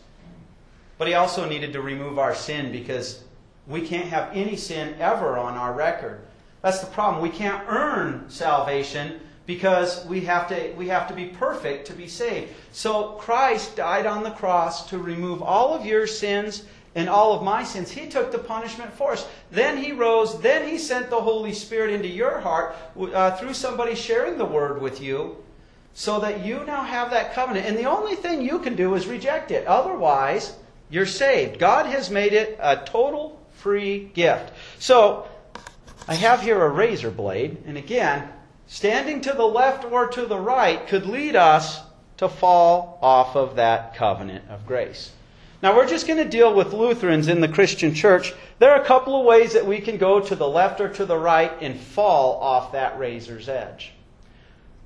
But 0.96 1.08
He 1.08 1.14
also 1.14 1.46
needed 1.46 1.74
to 1.74 1.82
remove 1.82 2.18
our 2.18 2.34
sin 2.34 2.72
because 2.72 3.24
we 3.66 3.86
can't 3.86 4.08
have 4.08 4.30
any 4.32 4.56
sin 4.56 4.96
ever 4.98 5.36
on 5.36 5.54
our 5.54 5.74
record. 5.74 6.20
That's 6.62 6.80
the 6.80 6.86
problem. 6.86 7.22
We 7.22 7.30
can't 7.30 7.64
earn 7.68 8.28
salvation 8.28 9.20
because 9.46 10.04
we 10.06 10.20
have 10.20 10.48
to 10.48 10.72
we 10.76 10.88
have 10.88 11.08
to 11.08 11.14
be 11.14 11.26
perfect 11.26 11.86
to 11.86 11.92
be 11.92 12.08
saved. 12.08 12.52
So 12.72 13.12
Christ 13.12 13.76
died 13.76 14.06
on 14.06 14.22
the 14.22 14.30
cross 14.30 14.88
to 14.90 14.98
remove 14.98 15.42
all 15.42 15.74
of 15.74 15.86
your 15.86 16.06
sins 16.06 16.64
and 16.94 17.08
all 17.08 17.32
of 17.32 17.42
my 17.42 17.64
sins. 17.64 17.90
He 17.90 18.08
took 18.08 18.32
the 18.32 18.38
punishment 18.38 18.92
for 18.92 19.12
us. 19.12 19.26
Then 19.50 19.76
He 19.76 19.92
rose. 19.92 20.40
Then 20.40 20.68
He 20.68 20.78
sent 20.78 21.10
the 21.10 21.20
Holy 21.20 21.52
Spirit 21.52 21.94
into 21.94 22.08
your 22.08 22.40
heart 22.40 22.76
uh, 23.00 23.36
through 23.36 23.54
somebody 23.54 23.94
sharing 23.94 24.36
the 24.36 24.44
Word 24.44 24.82
with 24.82 25.00
you 25.00 25.36
so 25.94 26.20
that 26.20 26.44
you 26.44 26.64
now 26.64 26.82
have 26.82 27.10
that 27.10 27.34
covenant. 27.34 27.66
And 27.66 27.76
the 27.76 27.84
only 27.84 28.16
thing 28.16 28.42
you 28.42 28.58
can 28.58 28.76
do 28.76 28.94
is 28.94 29.06
reject 29.06 29.50
it. 29.50 29.66
Otherwise, 29.66 30.56
you're 30.90 31.06
saved. 31.06 31.58
God 31.58 31.86
has 31.86 32.10
made 32.10 32.32
it 32.32 32.58
a 32.60 32.76
total 32.76 33.40
free 33.54 34.10
gift. 34.14 34.52
So, 34.78 35.28
I 36.08 36.14
have 36.14 36.40
here 36.40 36.64
a 36.64 36.70
razor 36.70 37.10
blade. 37.10 37.58
And 37.66 37.76
again, 37.76 38.30
standing 38.66 39.20
to 39.20 39.34
the 39.34 39.46
left 39.46 39.84
or 39.84 40.06
to 40.08 40.24
the 40.24 40.38
right 40.38 40.86
could 40.86 41.04
lead 41.04 41.36
us 41.36 41.82
to 42.16 42.30
fall 42.30 42.98
off 43.02 43.36
of 43.36 43.56
that 43.56 43.94
covenant 43.94 44.48
of 44.48 44.66
grace. 44.66 45.12
Now, 45.62 45.76
we're 45.76 45.88
just 45.88 46.06
going 46.06 46.22
to 46.22 46.28
deal 46.28 46.54
with 46.54 46.72
Lutherans 46.72 47.28
in 47.28 47.40
the 47.40 47.48
Christian 47.48 47.92
church. 47.92 48.32
There 48.58 48.70
are 48.70 48.80
a 48.80 48.86
couple 48.86 49.20
of 49.20 49.26
ways 49.26 49.52
that 49.52 49.66
we 49.66 49.80
can 49.80 49.98
go 49.98 50.18
to 50.18 50.34
the 50.34 50.48
left 50.48 50.80
or 50.80 50.88
to 50.88 51.04
the 51.04 51.18
right 51.18 51.52
and 51.60 51.78
fall 51.78 52.40
off 52.40 52.72
that 52.72 52.98
razor's 52.98 53.48
edge. 53.48 53.92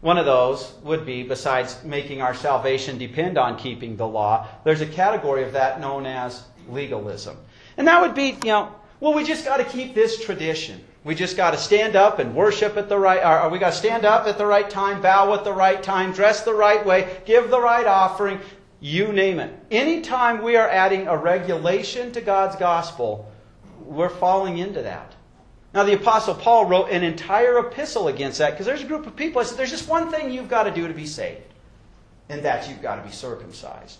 One 0.00 0.18
of 0.18 0.26
those 0.26 0.74
would 0.82 1.06
be, 1.06 1.22
besides 1.22 1.84
making 1.84 2.20
our 2.20 2.34
salvation 2.34 2.98
depend 2.98 3.38
on 3.38 3.58
keeping 3.58 3.96
the 3.96 4.08
law, 4.08 4.48
there's 4.64 4.80
a 4.80 4.86
category 4.86 5.44
of 5.44 5.52
that 5.52 5.80
known 5.80 6.06
as 6.06 6.42
legalism. 6.68 7.36
And 7.76 7.86
that 7.86 8.00
would 8.00 8.14
be, 8.14 8.30
you 8.30 8.50
know, 8.50 8.74
well, 8.98 9.14
we 9.14 9.24
just 9.24 9.44
got 9.44 9.58
to 9.58 9.64
keep 9.64 9.94
this 9.94 10.24
tradition. 10.24 10.82
We 11.04 11.16
just 11.16 11.36
got 11.36 11.50
to 11.50 11.58
stand 11.58 11.96
up 11.96 12.20
and 12.20 12.34
worship 12.34 12.76
at 12.76 12.88
the 12.88 12.98
right, 12.98 13.44
or 13.44 13.48
we 13.48 13.58
got 13.58 13.72
to 13.72 13.78
stand 13.78 14.04
up 14.04 14.26
at 14.26 14.38
the 14.38 14.46
right 14.46 14.68
time, 14.70 15.02
bow 15.02 15.34
at 15.34 15.42
the 15.42 15.52
right 15.52 15.82
time, 15.82 16.12
dress 16.12 16.44
the 16.44 16.54
right 16.54 16.84
way, 16.84 17.20
give 17.24 17.50
the 17.50 17.60
right 17.60 17.86
offering, 17.86 18.38
you 18.80 19.12
name 19.12 19.40
it. 19.40 19.52
Anytime 19.70 20.42
we 20.42 20.56
are 20.56 20.68
adding 20.68 21.08
a 21.08 21.16
regulation 21.16 22.12
to 22.12 22.20
God's 22.20 22.54
gospel, 22.56 23.30
we're 23.80 24.08
falling 24.08 24.58
into 24.58 24.82
that. 24.82 25.12
Now, 25.74 25.84
the 25.84 25.94
Apostle 25.94 26.34
Paul 26.34 26.66
wrote 26.66 26.90
an 26.90 27.02
entire 27.02 27.58
epistle 27.58 28.08
against 28.08 28.38
that 28.38 28.50
because 28.50 28.66
there's 28.66 28.82
a 28.82 28.86
group 28.86 29.06
of 29.06 29.16
people. 29.16 29.40
I 29.40 29.44
said, 29.44 29.58
There's 29.58 29.70
just 29.70 29.88
one 29.88 30.10
thing 30.10 30.30
you've 30.30 30.50
got 30.50 30.64
to 30.64 30.70
do 30.70 30.86
to 30.86 30.94
be 30.94 31.06
saved, 31.06 31.40
and 32.28 32.42
that's 32.44 32.68
you've 32.68 32.82
got 32.82 32.96
to 32.96 33.02
be 33.02 33.12
circumcised. 33.12 33.98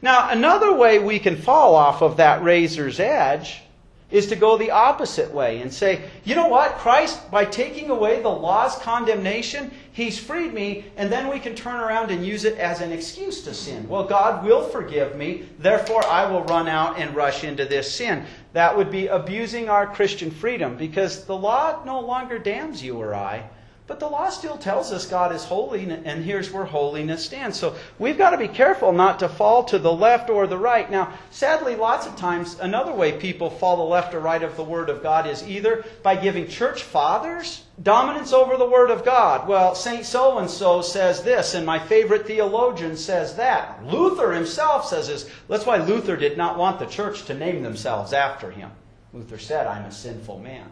Now, 0.00 0.30
another 0.30 0.74
way 0.74 0.98
we 0.98 1.18
can 1.18 1.36
fall 1.36 1.76
off 1.76 2.02
of 2.02 2.16
that 2.16 2.42
razor's 2.42 2.98
edge 2.98 3.62
is 4.12 4.26
to 4.28 4.36
go 4.36 4.56
the 4.56 4.70
opposite 4.70 5.32
way 5.32 5.60
and 5.62 5.72
say, 5.72 6.02
you 6.22 6.34
know 6.34 6.46
what? 6.46 6.76
Christ, 6.76 7.30
by 7.30 7.44
taking 7.44 7.90
away 7.90 8.22
the 8.22 8.28
law's 8.28 8.76
condemnation, 8.76 9.72
he's 9.92 10.18
freed 10.18 10.52
me, 10.52 10.84
and 10.96 11.10
then 11.10 11.28
we 11.28 11.40
can 11.40 11.54
turn 11.54 11.80
around 11.80 12.10
and 12.10 12.24
use 12.24 12.44
it 12.44 12.58
as 12.58 12.80
an 12.80 12.92
excuse 12.92 13.42
to 13.44 13.54
sin. 13.54 13.88
Well, 13.88 14.04
God 14.04 14.44
will 14.44 14.62
forgive 14.62 15.16
me, 15.16 15.48
therefore 15.58 16.04
I 16.06 16.30
will 16.30 16.44
run 16.44 16.68
out 16.68 16.98
and 16.98 17.16
rush 17.16 17.42
into 17.42 17.64
this 17.64 17.92
sin. 17.92 18.24
That 18.52 18.76
would 18.76 18.90
be 18.90 19.06
abusing 19.06 19.70
our 19.70 19.86
Christian 19.86 20.30
freedom 20.30 20.76
because 20.76 21.24
the 21.24 21.36
law 21.36 21.82
no 21.84 22.00
longer 22.00 22.38
damns 22.38 22.82
you 22.82 22.98
or 22.98 23.14
I. 23.14 23.48
But 23.92 24.00
the 24.00 24.08
law 24.08 24.30
still 24.30 24.56
tells 24.56 24.90
us 24.90 25.04
God 25.04 25.34
is 25.34 25.44
holy, 25.44 25.82
and 25.82 26.24
here's 26.24 26.50
where 26.50 26.64
holiness 26.64 27.22
stands. 27.22 27.58
So 27.58 27.76
we've 27.98 28.16
got 28.16 28.30
to 28.30 28.38
be 28.38 28.48
careful 28.48 28.90
not 28.90 29.18
to 29.18 29.28
fall 29.28 29.64
to 29.64 29.78
the 29.78 29.92
left 29.92 30.30
or 30.30 30.46
the 30.46 30.56
right. 30.56 30.90
Now, 30.90 31.12
sadly, 31.30 31.76
lots 31.76 32.06
of 32.06 32.16
times, 32.16 32.58
another 32.58 32.94
way 32.94 33.12
people 33.12 33.50
fall 33.50 33.76
the 33.76 33.82
left 33.82 34.14
or 34.14 34.20
right 34.20 34.42
of 34.42 34.56
the 34.56 34.64
Word 34.64 34.88
of 34.88 35.02
God 35.02 35.26
is 35.26 35.46
either 35.46 35.84
by 36.02 36.16
giving 36.16 36.48
church 36.48 36.84
fathers 36.84 37.64
dominance 37.82 38.32
over 38.32 38.56
the 38.56 38.64
Word 38.64 38.90
of 38.90 39.04
God. 39.04 39.46
Well, 39.46 39.74
Saint 39.74 40.06
so 40.06 40.38
and 40.38 40.48
so 40.48 40.80
says 40.80 41.22
this, 41.22 41.52
and 41.52 41.66
my 41.66 41.78
favorite 41.78 42.26
theologian 42.26 42.96
says 42.96 43.36
that. 43.36 43.84
Luther 43.84 44.32
himself 44.32 44.86
says 44.86 45.08
this. 45.08 45.28
That's 45.50 45.66
why 45.66 45.76
Luther 45.76 46.16
did 46.16 46.38
not 46.38 46.56
want 46.56 46.78
the 46.78 46.86
church 46.86 47.26
to 47.26 47.34
name 47.34 47.62
themselves 47.62 48.14
after 48.14 48.50
him. 48.50 48.70
Luther 49.12 49.36
said, 49.36 49.66
I'm 49.66 49.84
a 49.84 49.92
sinful 49.92 50.38
man. 50.38 50.70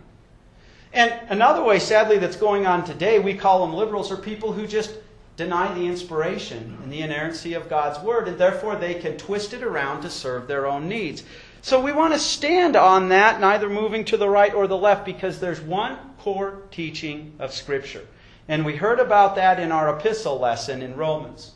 And 0.93 1.13
another 1.29 1.63
way, 1.63 1.79
sadly, 1.79 2.19
that's 2.19 2.37
going 2.37 2.67
on 2.67 2.85
today, 2.85 3.19
we 3.19 3.35
call 3.35 3.65
them 3.65 3.75
liberals, 3.75 4.11
are 4.11 4.17
people 4.17 4.53
who 4.53 4.67
just 4.67 4.95
deny 5.37 5.73
the 5.73 5.87
inspiration 5.87 6.77
and 6.83 6.93
the 6.93 7.01
inerrancy 7.01 7.55
of 7.55 7.71
God's 7.71 7.99
Word, 8.05 8.29
and 8.29 8.37
therefore 8.37 8.77
they 8.77 8.95
can 8.95 9.17
twist 9.17 9.55
it 9.55 9.63
around 9.63 10.03
to 10.03 10.11
serve 10.11 10.49
their 10.49 10.67
own 10.67 10.89
needs. 10.89 11.23
So 11.63 11.81
we 11.81 11.93
want 11.93 12.13
to 12.13 12.19
stand 12.19 12.75
on 12.75 13.11
that, 13.11 13.41
neither 13.41 13.69
moving 13.69 14.05
to 14.07 14.17
the 14.17 14.29
right 14.29 14.53
or 14.53 14.67
the 14.67 14.77
left, 14.77 15.05
because 15.05 15.39
there's 15.39 15.61
one 15.61 15.97
core 16.19 16.63
teaching 16.71 17.35
of 17.39 17.55
Scripture. 17.55 18.07
And 18.49 18.65
we 18.65 18.77
heard 18.77 18.99
about 18.99 19.37
that 19.37 19.61
in 19.61 19.71
our 19.71 19.97
epistle 19.97 20.39
lesson 20.39 20.83
in 20.83 20.97
Romans. 20.97 21.53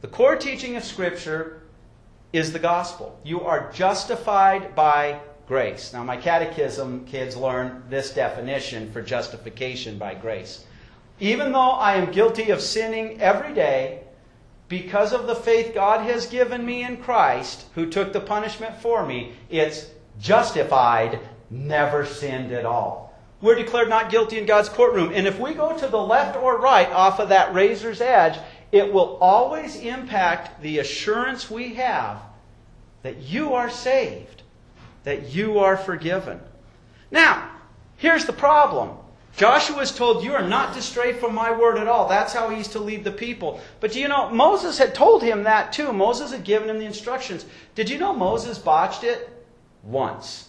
The 0.00 0.08
core 0.08 0.36
teaching 0.36 0.76
of 0.76 0.84
Scripture 0.84 1.62
is 2.32 2.52
the 2.52 2.58
gospel. 2.58 3.18
You 3.24 3.42
are 3.42 3.70
justified 3.72 4.74
by 4.74 5.20
grace. 5.52 5.92
Now, 5.92 6.02
my 6.02 6.16
catechism 6.16 7.04
kids 7.04 7.36
learn 7.36 7.82
this 7.90 8.14
definition 8.14 8.90
for 8.90 9.02
justification 9.02 9.98
by 9.98 10.14
grace. 10.14 10.64
Even 11.20 11.52
though 11.52 11.72
I 11.72 11.96
am 11.96 12.10
guilty 12.10 12.48
of 12.48 12.62
sinning 12.62 13.20
every 13.20 13.52
day, 13.52 14.00
because 14.68 15.12
of 15.12 15.26
the 15.26 15.34
faith 15.34 15.74
God 15.74 16.08
has 16.08 16.24
given 16.24 16.64
me 16.64 16.82
in 16.82 16.96
Christ, 16.96 17.66
who 17.74 17.90
took 17.90 18.14
the 18.14 18.20
punishment 18.20 18.80
for 18.80 19.04
me, 19.04 19.34
it's 19.50 19.90
justified, 20.18 21.20
never 21.50 22.06
sinned 22.06 22.50
at 22.52 22.64
all. 22.64 23.14
We're 23.42 23.54
declared 23.54 23.90
not 23.90 24.10
guilty 24.10 24.38
in 24.38 24.46
God's 24.46 24.70
courtroom. 24.70 25.12
And 25.14 25.26
if 25.26 25.38
we 25.38 25.52
go 25.52 25.76
to 25.76 25.86
the 25.86 26.00
left 26.00 26.34
or 26.34 26.62
right 26.62 26.90
off 26.92 27.20
of 27.20 27.28
that 27.28 27.52
razor's 27.52 28.00
edge, 28.00 28.38
it 28.72 28.90
will 28.90 29.18
always 29.20 29.76
impact 29.76 30.62
the 30.62 30.78
assurance 30.78 31.50
we 31.50 31.74
have 31.74 32.22
that 33.02 33.18
you 33.18 33.52
are 33.52 33.68
saved 33.68 34.41
that 35.04 35.34
you 35.34 35.58
are 35.58 35.76
forgiven. 35.76 36.40
Now, 37.10 37.50
here's 37.96 38.24
the 38.24 38.32
problem. 38.32 38.96
Joshua 39.36 39.78
is 39.78 39.92
told, 39.92 40.24
You 40.24 40.34
are 40.34 40.46
not 40.46 40.74
to 40.74 40.82
stray 40.82 41.12
from 41.12 41.34
my 41.34 41.56
word 41.56 41.78
at 41.78 41.88
all. 41.88 42.08
That's 42.08 42.32
how 42.32 42.50
he's 42.50 42.68
to 42.68 42.78
lead 42.78 43.04
the 43.04 43.12
people. 43.12 43.60
But 43.80 43.92
do 43.92 44.00
you 44.00 44.08
know, 44.08 44.28
Moses 44.30 44.78
had 44.78 44.94
told 44.94 45.22
him 45.22 45.44
that 45.44 45.72
too. 45.72 45.92
Moses 45.92 46.32
had 46.32 46.44
given 46.44 46.68
him 46.68 46.78
the 46.78 46.84
instructions. 46.84 47.46
Did 47.74 47.88
you 47.88 47.98
know 47.98 48.12
Moses 48.12 48.58
botched 48.58 49.04
it? 49.04 49.28
Once. 49.82 50.48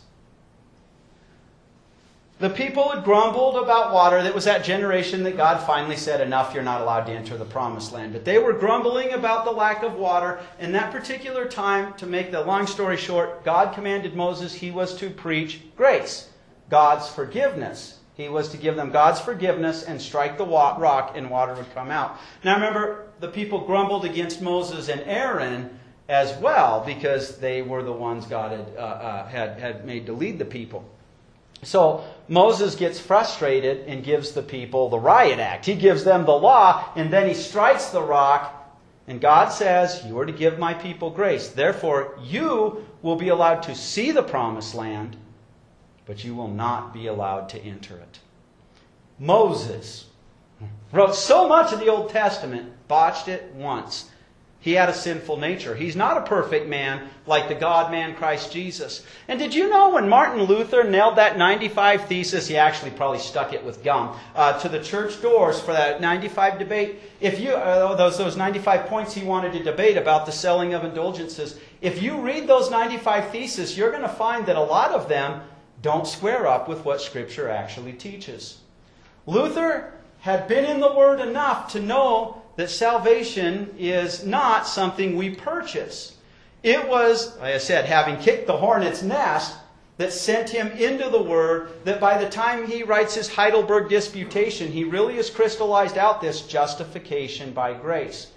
The 2.43 2.49
people 2.49 2.89
had 2.89 3.05
grumbled 3.05 3.55
about 3.55 3.93
water. 3.93 4.21
That 4.21 4.35
was 4.35 4.43
that 4.43 4.65
generation 4.65 5.23
that 5.23 5.37
God 5.37 5.65
finally 5.65 5.95
said, 5.95 6.19
Enough, 6.19 6.53
you're 6.53 6.61
not 6.61 6.81
allowed 6.81 7.05
to 7.05 7.13
enter 7.13 7.37
the 7.37 7.45
promised 7.45 7.93
land. 7.93 8.11
But 8.11 8.25
they 8.25 8.37
were 8.37 8.51
grumbling 8.51 9.13
about 9.13 9.45
the 9.45 9.51
lack 9.51 9.81
of 9.81 9.93
water. 9.93 10.41
In 10.59 10.73
that 10.73 10.91
particular 10.91 11.47
time, 11.47 11.93
to 11.93 12.05
make 12.05 12.33
the 12.33 12.43
long 12.43 12.67
story 12.67 12.97
short, 12.97 13.45
God 13.45 13.73
commanded 13.73 14.13
Moses 14.13 14.53
he 14.53 14.71
was 14.71 14.93
to 14.97 15.09
preach 15.09 15.61
grace, 15.77 16.31
God's 16.69 17.07
forgiveness. 17.07 17.99
He 18.15 18.27
was 18.27 18.49
to 18.49 18.57
give 18.57 18.75
them 18.75 18.91
God's 18.91 19.21
forgiveness 19.21 19.83
and 19.83 20.01
strike 20.01 20.37
the 20.37 20.45
rock, 20.45 21.13
and 21.15 21.29
water 21.29 21.53
would 21.53 21.73
come 21.73 21.91
out. 21.91 22.19
Now 22.43 22.55
remember, 22.55 23.07
the 23.21 23.29
people 23.29 23.65
grumbled 23.65 24.03
against 24.03 24.41
Moses 24.41 24.89
and 24.89 24.99
Aaron 25.05 25.79
as 26.09 26.37
well 26.39 26.83
because 26.85 27.37
they 27.37 27.61
were 27.61 27.83
the 27.83 27.93
ones 27.93 28.25
God 28.25 28.51
had, 28.51 28.67
uh, 28.75 28.81
uh, 28.81 29.27
had, 29.29 29.59
had 29.61 29.85
made 29.85 30.05
to 30.07 30.11
lead 30.11 30.39
the 30.39 30.43
people. 30.43 30.83
So 31.65 32.03
Moses 32.27 32.75
gets 32.75 32.99
frustrated 32.99 33.87
and 33.87 34.03
gives 34.03 34.31
the 34.31 34.43
people 34.43 34.89
the 34.89 34.99
riot 34.99 35.39
act. 35.39 35.65
He 35.65 35.75
gives 35.75 36.03
them 36.03 36.25
the 36.25 36.31
law, 36.31 36.89
and 36.95 37.11
then 37.11 37.27
he 37.27 37.33
strikes 37.33 37.87
the 37.87 38.01
rock, 38.01 38.59
and 39.07 39.19
God 39.19 39.49
says, 39.49 40.03
You 40.05 40.17
are 40.19 40.25
to 40.25 40.31
give 40.31 40.57
my 40.57 40.73
people 40.73 41.09
grace. 41.09 41.49
Therefore, 41.49 42.17
you 42.23 42.85
will 43.01 43.17
be 43.17 43.29
allowed 43.29 43.63
to 43.63 43.75
see 43.75 44.11
the 44.11 44.23
promised 44.23 44.73
land, 44.73 45.17
but 46.05 46.23
you 46.23 46.35
will 46.35 46.47
not 46.47 46.93
be 46.93 47.07
allowed 47.07 47.49
to 47.49 47.61
enter 47.61 47.97
it. 47.97 48.19
Moses 49.19 50.05
wrote 50.91 51.15
so 51.15 51.47
much 51.47 51.73
of 51.73 51.79
the 51.79 51.89
Old 51.89 52.09
Testament, 52.09 52.71
botched 52.87 53.27
it 53.27 53.53
once. 53.53 54.09
He 54.63 54.75
had 54.75 54.87
a 54.87 54.93
sinful 54.93 55.35
nature. 55.39 55.75
He's 55.75 55.97
not 55.97 56.15
a 56.15 56.21
perfect 56.21 56.69
man 56.69 57.09
like 57.27 57.49
the 57.49 57.53
God 57.53 57.91
man 57.91 58.15
Christ 58.15 58.53
Jesus. 58.53 59.05
And 59.27 59.37
did 59.37 59.53
you 59.53 59.69
know 59.69 59.89
when 59.89 60.07
Martin 60.07 60.41
Luther 60.43 60.85
nailed 60.85 61.17
that 61.17 61.37
95 61.37 62.07
thesis, 62.07 62.47
he 62.47 62.55
actually 62.55 62.91
probably 62.91 63.19
stuck 63.19 63.51
it 63.51 63.61
with 63.61 63.83
gum, 63.83 64.17
uh, 64.33 64.57
to 64.61 64.69
the 64.69 64.81
church 64.81 65.21
doors 65.21 65.59
for 65.59 65.73
that 65.73 65.99
95 65.99 66.59
debate? 66.59 67.01
If 67.19 67.41
you, 67.41 67.51
uh, 67.51 67.95
those, 67.95 68.17
those 68.17 68.37
95 68.37 68.85
points 68.85 69.13
he 69.13 69.25
wanted 69.25 69.51
to 69.51 69.63
debate 69.63 69.97
about 69.97 70.25
the 70.25 70.31
selling 70.31 70.73
of 70.73 70.85
indulgences, 70.85 71.59
if 71.81 72.01
you 72.01 72.21
read 72.21 72.47
those 72.47 72.71
95 72.71 73.31
theses, 73.31 73.77
you're 73.77 73.91
going 73.91 74.03
to 74.03 74.07
find 74.07 74.45
that 74.45 74.55
a 74.55 74.61
lot 74.61 74.91
of 74.91 75.09
them 75.09 75.41
don't 75.81 76.07
square 76.07 76.47
up 76.47 76.69
with 76.69 76.85
what 76.85 77.01
Scripture 77.01 77.49
actually 77.49 77.91
teaches. 77.91 78.59
Luther 79.25 79.91
had 80.21 80.47
been 80.47 80.63
in 80.63 80.79
the 80.79 80.93
Word 80.93 81.19
enough 81.19 81.73
to 81.73 81.81
know 81.81 82.42
that 82.55 82.69
salvation 82.69 83.73
is 83.77 84.25
not 84.25 84.67
something 84.67 85.15
we 85.15 85.35
purchase. 85.35 86.17
It 86.61 86.87
was, 86.87 87.37
like 87.39 87.55
I 87.55 87.57
said, 87.57 87.85
having 87.85 88.17
kicked 88.17 88.47
the 88.47 88.57
hornet's 88.57 89.01
nest 89.01 89.57
that 89.97 90.13
sent 90.13 90.49
him 90.49 90.67
into 90.71 91.09
the 91.09 91.21
Word, 91.21 91.69
that 91.83 91.99
by 91.99 92.17
the 92.17 92.29
time 92.29 92.65
he 92.65 92.83
writes 92.83 93.13
his 93.13 93.33
Heidelberg 93.33 93.89
Disputation, 93.89 94.71
he 94.71 94.83
really 94.83 95.15
has 95.15 95.29
crystallized 95.29 95.97
out 95.97 96.21
this 96.21 96.41
justification 96.41 97.51
by 97.51 97.73
grace. 97.73 98.31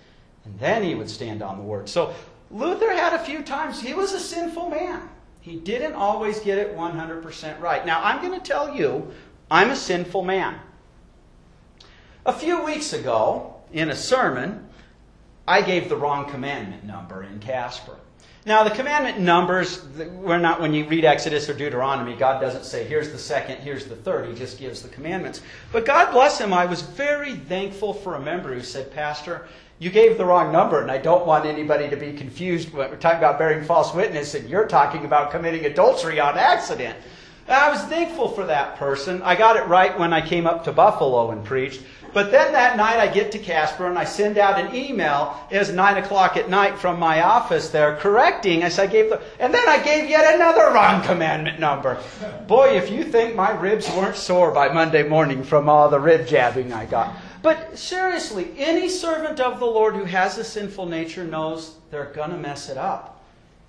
And 0.45 0.59
then 0.59 0.83
he 0.83 0.95
would 0.95 1.09
stand 1.09 1.43
on 1.43 1.57
the 1.57 1.63
Word. 1.63 1.89
So 1.89 2.15
Luther 2.51 2.93
had 2.93 3.15
a 3.15 3.25
few 3.25 3.43
times, 3.43 3.81
he 3.81 3.95
was 3.95 4.13
a 4.13 4.21
sinful 4.21 4.71
man. 4.71 5.09
He 5.41 5.57
didn't 5.57 5.95
always 5.95 6.41
get 6.41 6.59
it 6.59 6.77
100% 6.77 7.61
right. 7.61 7.87
Now, 7.87 8.03
I'm 8.03 8.21
going 8.21 8.39
to 8.39 8.45
tell 8.45 8.75
you, 8.75 9.13
I'm 9.51 9.71
a 9.71 9.77
sinful 9.77 10.25
man. 10.25 10.59
A 12.27 12.33
few 12.33 12.65
weeks 12.65 12.93
ago, 12.93 13.56
in 13.77 13.91
a 13.91 13.95
sermon, 13.95 14.67
I 15.47 15.61
gave 15.61 15.89
the 15.89 15.97
wrong 15.97 16.29
commandment 16.31 16.85
number 16.85 17.23
in 17.23 17.39
Casper. 17.39 17.99
Now, 18.47 18.65
the 18.65 18.71
commandment 18.71 19.19
numbers, 19.19 19.85
we're 19.85 20.39
not, 20.39 20.61
when 20.61 20.73
you 20.73 20.87
read 20.87 21.05
Exodus 21.05 21.49
or 21.49 21.55
Deuteronomy, 21.55 22.15
God 22.15 22.41
doesn't 22.41 22.65
say, 22.65 22.85
here's 22.85 23.11
the 23.11 23.19
second, 23.19 23.57
here's 23.59 23.87
the 23.87 23.97
third. 23.97 24.29
He 24.29 24.35
just 24.35 24.59
gives 24.59 24.83
the 24.83 24.89
commandments. 24.89 25.43
But 25.73 25.85
God 25.85 26.13
bless 26.13 26.41
him, 26.41 26.55
I 26.55 26.65
was 26.65 26.81
very 26.81 27.35
thankful 27.35 27.93
for 27.93 28.15
a 28.15 28.21
member 28.21 28.55
who 28.55 28.63
said, 28.63 28.95
Pastor, 28.95 29.47
you 29.79 29.91
gave 29.91 30.17
the 30.17 30.25
wrong 30.25 30.53
number, 30.53 30.81
and 30.81 30.91
I 30.91 30.99
don't 30.99 31.27
want 31.27 31.45
anybody 31.45 31.91
to 31.91 31.97
be 31.97 32.13
confused. 32.13 32.73
We're 32.73 32.97
talking 32.97 33.19
about 33.19 33.39
bearing 33.39 33.63
false 33.63 33.93
witness, 33.93 34.35
and 34.35 34.49
you're 34.49 34.67
talking 34.67 35.05
about 35.05 35.33
committing 35.33 35.67
adultery 35.67 36.19
on 36.19 36.39
accident. 36.39 36.97
I 37.49 37.71
was 37.71 37.81
thankful 37.83 38.29
for 38.29 38.47
that 38.47 38.77
person. 38.77 39.23
I 39.23 39.37
got 39.37 39.57
it 39.57 39.67
right 39.67 39.97
when 39.99 40.13
I 40.13 40.27
came 40.27 40.47
up 40.47 40.65
to 40.65 40.73
Buffalo 40.73 41.31
and 41.31 41.45
preached. 41.45 41.83
But 42.13 42.31
then 42.31 42.53
that 42.53 42.79
night 42.79 42.99
I 42.99 43.09
get 43.09 43.31
to 43.33 43.39
Casper 43.39 43.87
and 43.87 43.99
I 43.99 44.05
send 44.05 44.39
out 44.39 44.59
an 44.59 44.75
email. 44.75 45.39
It 45.51 45.59
was 45.59 45.71
nine 45.71 45.99
o'clock 45.99 46.37
at 46.37 46.49
night 46.49 46.79
from 46.79 46.99
my 46.99 47.21
office 47.21 47.69
there, 47.69 47.97
correcting. 47.97 48.69
Said 48.71 48.89
I 48.89 48.91
gave 48.91 49.11
the, 49.11 49.21
and 49.39 49.53
then 49.53 49.69
I 49.69 49.83
gave 49.83 50.09
yet 50.09 50.35
another 50.35 50.73
wrong 50.73 51.03
commandment 51.03 51.61
number. 51.61 51.99
Boy, 52.47 52.71
if 52.71 52.91
you 52.91 53.05
think 53.05 53.35
my 53.35 53.51
ribs 53.51 53.89
weren't 53.91 54.17
sore 54.17 54.51
by 54.51 54.73
Monday 54.73 55.07
morning 55.07 55.45
from 55.45 55.69
all 55.69 55.91
the 55.91 56.01
rib 56.01 56.27
jabbing 56.27 56.73
I 56.73 56.87
got. 56.87 57.15
But 57.43 57.79
seriously, 57.79 58.51
any 58.57 58.89
servant 58.89 59.39
of 59.39 59.61
the 59.61 59.67
Lord 59.67 59.95
who 59.95 60.05
has 60.05 60.39
a 60.39 60.45
sinful 60.45 60.87
nature 60.87 61.25
knows 61.25 61.77
they're 61.91 62.07
to 62.07 62.29
mess 62.29 62.71
it 62.71 62.79
up. 62.79 63.16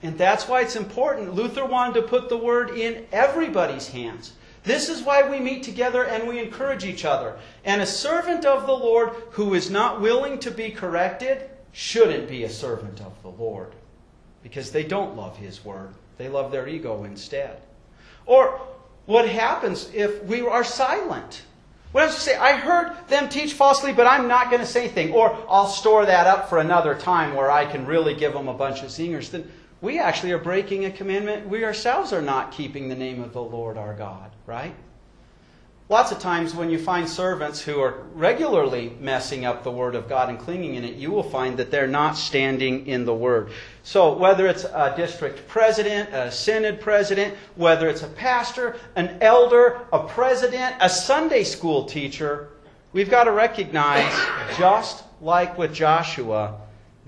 And 0.03 0.17
that's 0.17 0.47
why 0.47 0.61
it's 0.61 0.75
important. 0.75 1.33
Luther 1.33 1.65
wanted 1.65 1.95
to 1.95 2.07
put 2.07 2.29
the 2.29 2.37
word 2.37 2.71
in 2.71 3.05
everybody's 3.11 3.87
hands. 3.87 4.33
This 4.63 4.89
is 4.89 5.01
why 5.01 5.27
we 5.27 5.39
meet 5.39 5.63
together 5.63 6.05
and 6.05 6.27
we 6.27 6.39
encourage 6.39 6.83
each 6.83 7.05
other. 7.05 7.37
And 7.63 7.81
a 7.81 7.85
servant 7.85 8.45
of 8.45 8.67
the 8.67 8.73
Lord 8.73 9.11
who 9.31 9.53
is 9.53 9.71
not 9.71 10.01
willing 10.01 10.39
to 10.39 10.51
be 10.51 10.71
corrected 10.71 11.49
shouldn't 11.71 12.27
be 12.27 12.43
a 12.43 12.49
servant 12.49 13.01
of 13.01 13.13
the 13.21 13.29
Lord 13.29 13.73
because 14.43 14.71
they 14.71 14.83
don't 14.83 15.15
love 15.15 15.37
his 15.37 15.63
word. 15.63 15.93
They 16.17 16.29
love 16.29 16.51
their 16.51 16.67
ego 16.67 17.03
instead. 17.05 17.61
Or 18.25 18.59
what 19.05 19.27
happens 19.27 19.89
if 19.93 20.23
we 20.25 20.41
are 20.41 20.63
silent? 20.63 21.43
What 21.93 22.03
else 22.03 22.15
to 22.15 22.21
say? 22.21 22.35
I 22.35 22.57
heard 22.57 22.91
them 23.07 23.29
teach 23.29 23.53
falsely, 23.53 23.93
but 23.93 24.05
I'm 24.05 24.27
not 24.27 24.49
going 24.49 24.61
to 24.61 24.67
say 24.67 24.81
anything. 24.81 25.13
Or 25.13 25.37
I'll 25.47 25.67
store 25.67 26.05
that 26.05 26.27
up 26.27 26.49
for 26.49 26.57
another 26.57 26.93
time 26.93 27.35
where 27.35 27.49
I 27.49 27.65
can 27.65 27.85
really 27.85 28.15
give 28.15 28.33
them 28.33 28.49
a 28.49 28.53
bunch 28.53 28.81
of 28.83 28.89
zingers. 28.89 29.31
Then 29.31 29.49
we 29.81 29.99
actually 29.99 30.31
are 30.31 30.39
breaking 30.39 30.85
a 30.85 30.91
commandment. 30.91 31.47
We 31.47 31.63
ourselves 31.63 32.13
are 32.13 32.21
not 32.21 32.51
keeping 32.51 32.89
the 32.89 32.95
name 32.95 33.21
of 33.21 33.33
the 33.33 33.41
Lord 33.41 33.77
our 33.77 33.93
God, 33.93 34.31
right? 34.45 34.73
Lots 35.89 36.11
of 36.11 36.19
times 36.19 36.53
when 36.53 36.69
you 36.69 36.77
find 36.77 37.07
servants 37.07 37.61
who 37.61 37.79
are 37.79 38.03
regularly 38.13 38.91
messing 38.99 39.45
up 39.45 39.63
the 39.63 39.71
Word 39.71 39.95
of 39.95 40.09
God 40.09 40.27
and 40.27 40.37
clinging 40.37 40.75
in 40.75 40.83
it, 40.83 40.95
you 40.95 41.11
will 41.11 41.23
find 41.23 41.55
that 41.57 41.71
they're 41.71 41.87
not 41.87 42.17
standing 42.17 42.87
in 42.87 43.05
the 43.05 43.13
Word. 43.13 43.51
So, 43.83 44.11
whether 44.11 44.47
it's 44.47 44.65
a 44.65 44.93
district 44.97 45.47
president, 45.47 46.13
a 46.13 46.29
synod 46.29 46.81
president, 46.81 47.35
whether 47.55 47.87
it's 47.87 48.03
a 48.03 48.07
pastor, 48.07 48.75
an 48.97 49.17
elder, 49.21 49.79
a 49.93 49.99
president, 49.99 50.75
a 50.81 50.89
Sunday 50.89 51.45
school 51.45 51.85
teacher, 51.85 52.49
we've 52.91 53.09
got 53.09 53.23
to 53.23 53.31
recognize, 53.31 54.11
just 54.57 55.05
like 55.21 55.57
with 55.57 55.73
Joshua, 55.73 56.59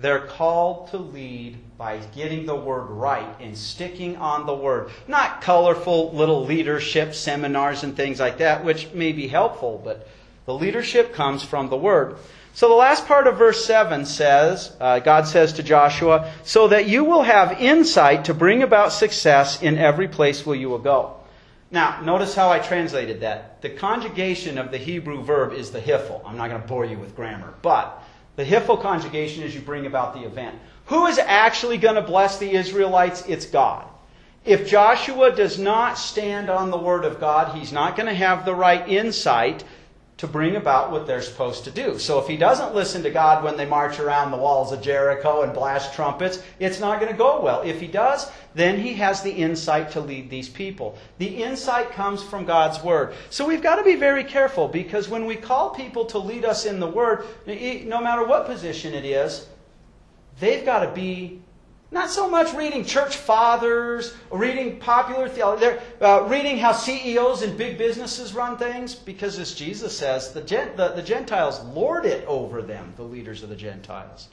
they're 0.02 0.28
called 0.28 0.90
to 0.90 0.98
lead 0.98 1.58
by 1.78 1.98
getting 2.16 2.46
the 2.46 2.56
word 2.56 2.86
right 2.86 3.36
and 3.42 3.58
sticking 3.58 4.16
on 4.18 4.46
the 4.46 4.54
word. 4.54 4.92
Not 5.08 5.42
colorful 5.42 6.12
little 6.14 6.46
leadership 6.46 7.14
seminars 7.14 7.84
and 7.84 7.96
things 7.96 8.20
like 8.20 8.38
that, 8.38 8.64
which 8.64 8.92
may 8.94 9.12
be 9.12 9.28
helpful, 9.28 9.82
but 9.84 10.08
the 10.46 10.54
leadership 10.54 11.14
comes 11.14 11.44
from 11.44 11.70
the 11.70 11.78
word. 11.78 12.18
So 12.54 12.68
the 12.68 12.76
last 12.76 13.08
part 13.08 13.28
of 13.28 13.38
verse 13.38 13.66
7 13.66 14.06
says, 14.06 14.76
uh, 14.80 15.00
God 15.00 15.28
says 15.28 15.54
to 15.54 15.64
Joshua, 15.64 16.34
so 16.44 16.70
that 16.70 16.88
you 16.88 17.04
will 17.04 17.24
have 17.24 17.62
insight 17.62 18.26
to 18.26 18.34
bring 18.34 18.64
about 18.64 18.92
success 18.92 19.62
in 19.62 19.78
every 19.78 20.08
place 20.08 20.46
where 20.46 20.56
you 20.56 20.70
will 20.70 20.80
go. 20.80 21.16
Now, 21.72 22.02
notice 22.02 22.34
how 22.34 22.50
I 22.50 22.60
translated 22.60 23.22
that. 23.22 23.62
The 23.62 23.70
conjugation 23.70 24.58
of 24.58 24.72
the 24.72 24.78
Hebrew 24.78 25.24
verb 25.24 25.54
is 25.54 25.72
the 25.72 25.80
hiphil. 25.80 26.22
I'm 26.26 26.36
not 26.36 26.50
going 26.50 26.62
to 26.62 26.68
bore 26.68 26.86
you 26.86 26.98
with 26.98 27.16
grammar, 27.16 27.54
but 27.62 28.04
the 28.40 28.46
hiphil 28.46 28.82
conjugation 28.82 29.44
is 29.44 29.54
you 29.54 29.60
bring 29.60 29.86
about 29.86 30.14
the 30.14 30.22
event. 30.22 30.58
Who 30.86 31.08
is 31.08 31.20
actually 31.20 31.78
going 31.78 31.96
to 31.96 32.02
bless 32.02 32.38
the 32.38 32.50
Israelites? 32.50 33.22
It's 33.28 33.46
God. 33.46 33.86
If 34.46 34.66
Joshua 34.66 35.36
does 35.36 35.60
not 35.60 35.98
stand 35.98 36.50
on 36.50 36.72
the 36.72 36.78
word 36.78 37.04
of 37.04 37.20
God, 37.20 37.54
he's 37.58 37.74
not 37.74 37.98
going 37.98 38.08
to 38.08 38.14
have 38.14 38.46
the 38.46 38.56
right 38.56 38.88
insight 38.88 39.66
to 40.20 40.28
bring 40.28 40.58
about 40.58 40.92
what 40.92 41.08
they're 41.08 41.22
supposed 41.22 41.64
to 41.64 41.72
do. 41.72 41.98
So 41.98 42.20
if 42.20 42.28
he 42.28 42.36
doesn't 42.36 42.76
listen 42.76 43.02
to 43.04 43.10
God 43.10 43.42
when 43.42 43.56
they 43.56 43.66
march 43.66 44.00
around 44.00 44.32
the 44.32 44.38
walls 44.38 44.74
of 44.74 44.82
Jericho 44.82 45.44
and 45.44 45.54
blast 45.54 45.94
trumpets, 45.94 46.44
it's 46.60 46.82
not 46.82 47.00
going 47.00 47.10
to 47.10 47.18
go 47.18 47.40
well. 47.42 47.62
If 47.62 47.80
he 47.80 47.88
does, 47.88 48.30
then 48.54 48.78
he 48.82 48.94
has 48.96 49.22
the 49.22 49.32
insight 49.32 49.92
to 49.92 50.02
lead 50.02 50.30
these 50.30 50.50
people. 50.50 50.98
The 51.20 51.42
insight 51.42 51.92
comes 51.92 52.22
from 52.22 52.44
God's 52.44 52.84
word. 52.84 53.14
So 53.30 53.48
we've 53.48 53.64
got 53.64 53.78
to 53.78 53.84
be 53.84 53.96
very 53.96 54.26
careful 54.26 54.68
because 54.68 55.08
when 55.08 55.26
we 55.26 55.38
call 55.38 55.70
people 55.70 56.04
to 56.08 56.18
lead 56.18 56.44
us 56.44 56.66
in 56.66 56.82
the 56.82 56.88
word, 56.88 57.26
no 57.48 58.02
matter 58.02 58.26
what 58.26 58.46
position 58.46 58.94
it 58.94 59.06
is, 59.06 59.48
they've 60.42 60.66
got 60.66 60.84
to 60.84 60.92
be 60.92 61.42
not 61.92 62.10
so 62.10 62.30
much 62.30 62.54
reading 62.54 62.86
church 62.86 63.18
fathers 63.18 64.16
reading 64.32 64.80
popular 64.80 65.28
theology. 65.28 65.62
They're 65.62 65.82
uh, 66.02 66.28
reading 66.28 66.58
how 66.58 66.72
CEOs 66.72 67.42
and 67.42 67.58
big 67.58 67.78
businesses 67.78 68.34
run 68.34 68.58
things 68.58 68.94
because, 68.94 69.40
as 69.40 69.56
Jesus 69.56 69.98
says, 69.98 70.32
the, 70.32 70.42
the, 70.42 70.94
the 70.96 71.02
Gentiles 71.02 71.60
lord 71.74 72.06
it 72.06 72.26
over 72.28 72.62
them, 72.62 72.94
the 72.96 73.04
leaders 73.04 73.42
of 73.42 73.50
the 73.50 73.56
Gentiles. 73.56 74.30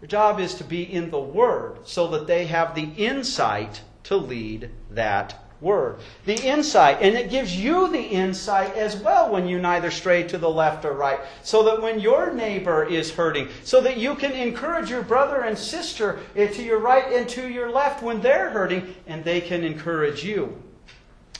Their 0.00 0.08
job 0.08 0.40
is 0.40 0.54
to 0.54 0.64
be 0.64 0.82
in 0.82 1.10
the 1.10 1.20
Word 1.20 1.86
so 1.86 2.06
that 2.08 2.26
they 2.26 2.46
have 2.46 2.74
the 2.74 2.90
insight 2.96 3.82
to 4.04 4.16
lead 4.16 4.70
that 4.90 5.34
word. 5.60 6.00
The 6.24 6.40
insight, 6.40 6.98
and 7.00 7.16
it 7.16 7.30
gives 7.30 7.56
you 7.56 7.88
the 7.88 8.00
insight 8.00 8.74
as 8.74 8.96
well 8.96 9.30
when 9.30 9.48
you 9.48 9.58
neither 9.58 9.90
stray 9.90 10.22
to 10.24 10.38
the 10.38 10.48
left 10.48 10.84
or 10.84 10.92
right, 10.92 11.20
so 11.42 11.64
that 11.64 11.82
when 11.82 12.00
your 12.00 12.32
neighbor 12.32 12.84
is 12.84 13.10
hurting, 13.10 13.48
so 13.64 13.80
that 13.80 13.96
you 13.96 14.14
can 14.14 14.32
encourage 14.32 14.90
your 14.90 15.02
brother 15.02 15.40
and 15.42 15.58
sister 15.58 16.20
eh, 16.36 16.46
to 16.48 16.62
your 16.62 16.78
right 16.78 17.12
and 17.12 17.28
to 17.30 17.48
your 17.48 17.70
left 17.70 18.02
when 18.02 18.20
they're 18.20 18.50
hurting, 18.50 18.94
and 19.06 19.24
they 19.24 19.40
can 19.40 19.64
encourage 19.64 20.24
you. 20.24 20.56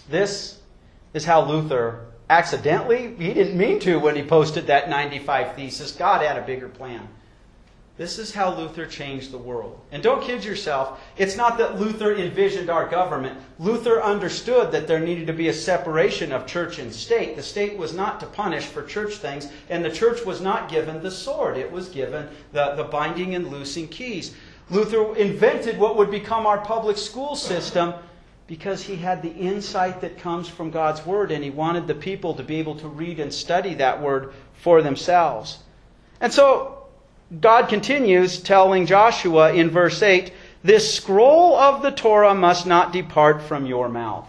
This 0.09 0.61
is 1.14 1.24
how 1.24 1.44
Luther 1.44 2.07
accidentally, 2.31 3.14
he 3.16 3.33
didn't 3.33 3.57
mean 3.57 3.81
to 3.81 3.98
when 3.98 4.16
he 4.16 4.22
posted 4.22 4.66
that 4.66 4.90
95 4.90 5.54
thesis. 5.54 5.92
God 5.92 6.22
had 6.22 6.37
a 6.37 6.46
bigger 6.46 6.68
plan. 6.68 7.09
This 7.98 8.20
is 8.20 8.32
how 8.32 8.54
Luther 8.54 8.87
changed 8.87 9.32
the 9.32 9.38
world. 9.38 9.80
And 9.90 10.04
don't 10.04 10.22
kid 10.22 10.44
yourself, 10.44 11.00
it's 11.16 11.37
not 11.37 11.58
that 11.58 11.80
Luther 11.80 12.14
envisioned 12.14 12.70
our 12.70 12.87
government. 12.87 13.37
Luther 13.58 14.00
understood 14.00 14.70
that 14.70 14.87
there 14.87 15.00
needed 15.00 15.26
to 15.26 15.32
be 15.32 15.48
a 15.48 15.52
separation 15.52 16.30
of 16.30 16.46
church 16.46 16.78
and 16.78 16.94
state. 16.94 17.34
The 17.34 17.42
state 17.42 17.76
was 17.76 17.92
not 17.92 18.20
to 18.20 18.26
punish 18.26 18.66
for 18.66 18.84
church 18.84 19.16
things, 19.16 19.48
and 19.68 19.84
the 19.84 19.90
church 19.90 20.24
was 20.24 20.40
not 20.40 20.70
given 20.70 21.02
the 21.02 21.11
sword. 21.11 21.56
It 21.56 21.72
was 21.72 21.88
given 21.88 22.28
the, 22.52 22.76
the 22.76 22.84
binding 22.84 23.34
and 23.34 23.48
loosing 23.48 23.88
keys. 23.88 24.32
Luther 24.70 25.16
invented 25.16 25.76
what 25.76 25.96
would 25.96 26.12
become 26.12 26.46
our 26.46 26.58
public 26.58 26.98
school 26.98 27.34
system 27.34 27.94
because 28.46 28.84
he 28.84 28.94
had 28.94 29.22
the 29.22 29.34
insight 29.34 30.00
that 30.02 30.18
comes 30.18 30.48
from 30.48 30.70
God's 30.70 31.04
Word, 31.04 31.32
and 31.32 31.42
he 31.42 31.50
wanted 31.50 31.88
the 31.88 31.96
people 31.96 32.34
to 32.34 32.44
be 32.44 32.61
able 32.61 32.76
to 32.76 32.87
read 32.87 33.18
and 33.18 33.34
study 33.34 33.74
that 33.74 34.00
Word 34.00 34.32
for 34.52 34.82
themselves. 34.82 35.58
And 36.20 36.32
so, 36.32 36.77
God 37.40 37.68
continues 37.68 38.40
telling 38.40 38.86
Joshua 38.86 39.52
in 39.52 39.68
verse 39.68 40.02
8, 40.02 40.32
This 40.62 40.94
scroll 40.94 41.56
of 41.56 41.82
the 41.82 41.90
Torah 41.90 42.34
must 42.34 42.66
not 42.66 42.92
depart 42.92 43.42
from 43.42 43.66
your 43.66 43.90
mouth. 43.90 44.26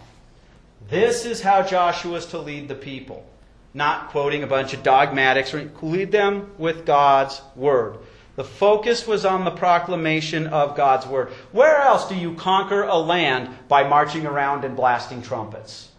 This 0.90 1.24
is 1.24 1.40
how 1.40 1.62
Joshua 1.62 2.16
is 2.16 2.26
to 2.26 2.38
lead 2.38 2.68
the 2.68 2.74
people. 2.74 3.24
Not 3.72 4.10
quoting 4.10 4.42
a 4.42 4.48
bunch 4.48 4.74
of 4.74 4.82
dogmatics, 4.82 5.54
lead 5.80 6.12
them 6.12 6.50
with 6.58 6.84
God's 6.84 7.40
word. 7.56 7.96
The 8.36 8.44
focus 8.44 9.06
was 9.06 9.24
on 9.24 9.44
the 9.44 9.50
proclamation 9.50 10.46
of 10.48 10.76
God's 10.76 11.06
word. 11.06 11.28
Where 11.52 11.78
else 11.78 12.08
do 12.08 12.14
you 12.14 12.34
conquer 12.34 12.82
a 12.82 12.96
land 12.96 13.48
by 13.68 13.88
marching 13.88 14.26
around 14.26 14.64
and 14.64 14.76
blasting 14.76 15.22
trumpets? 15.22 15.89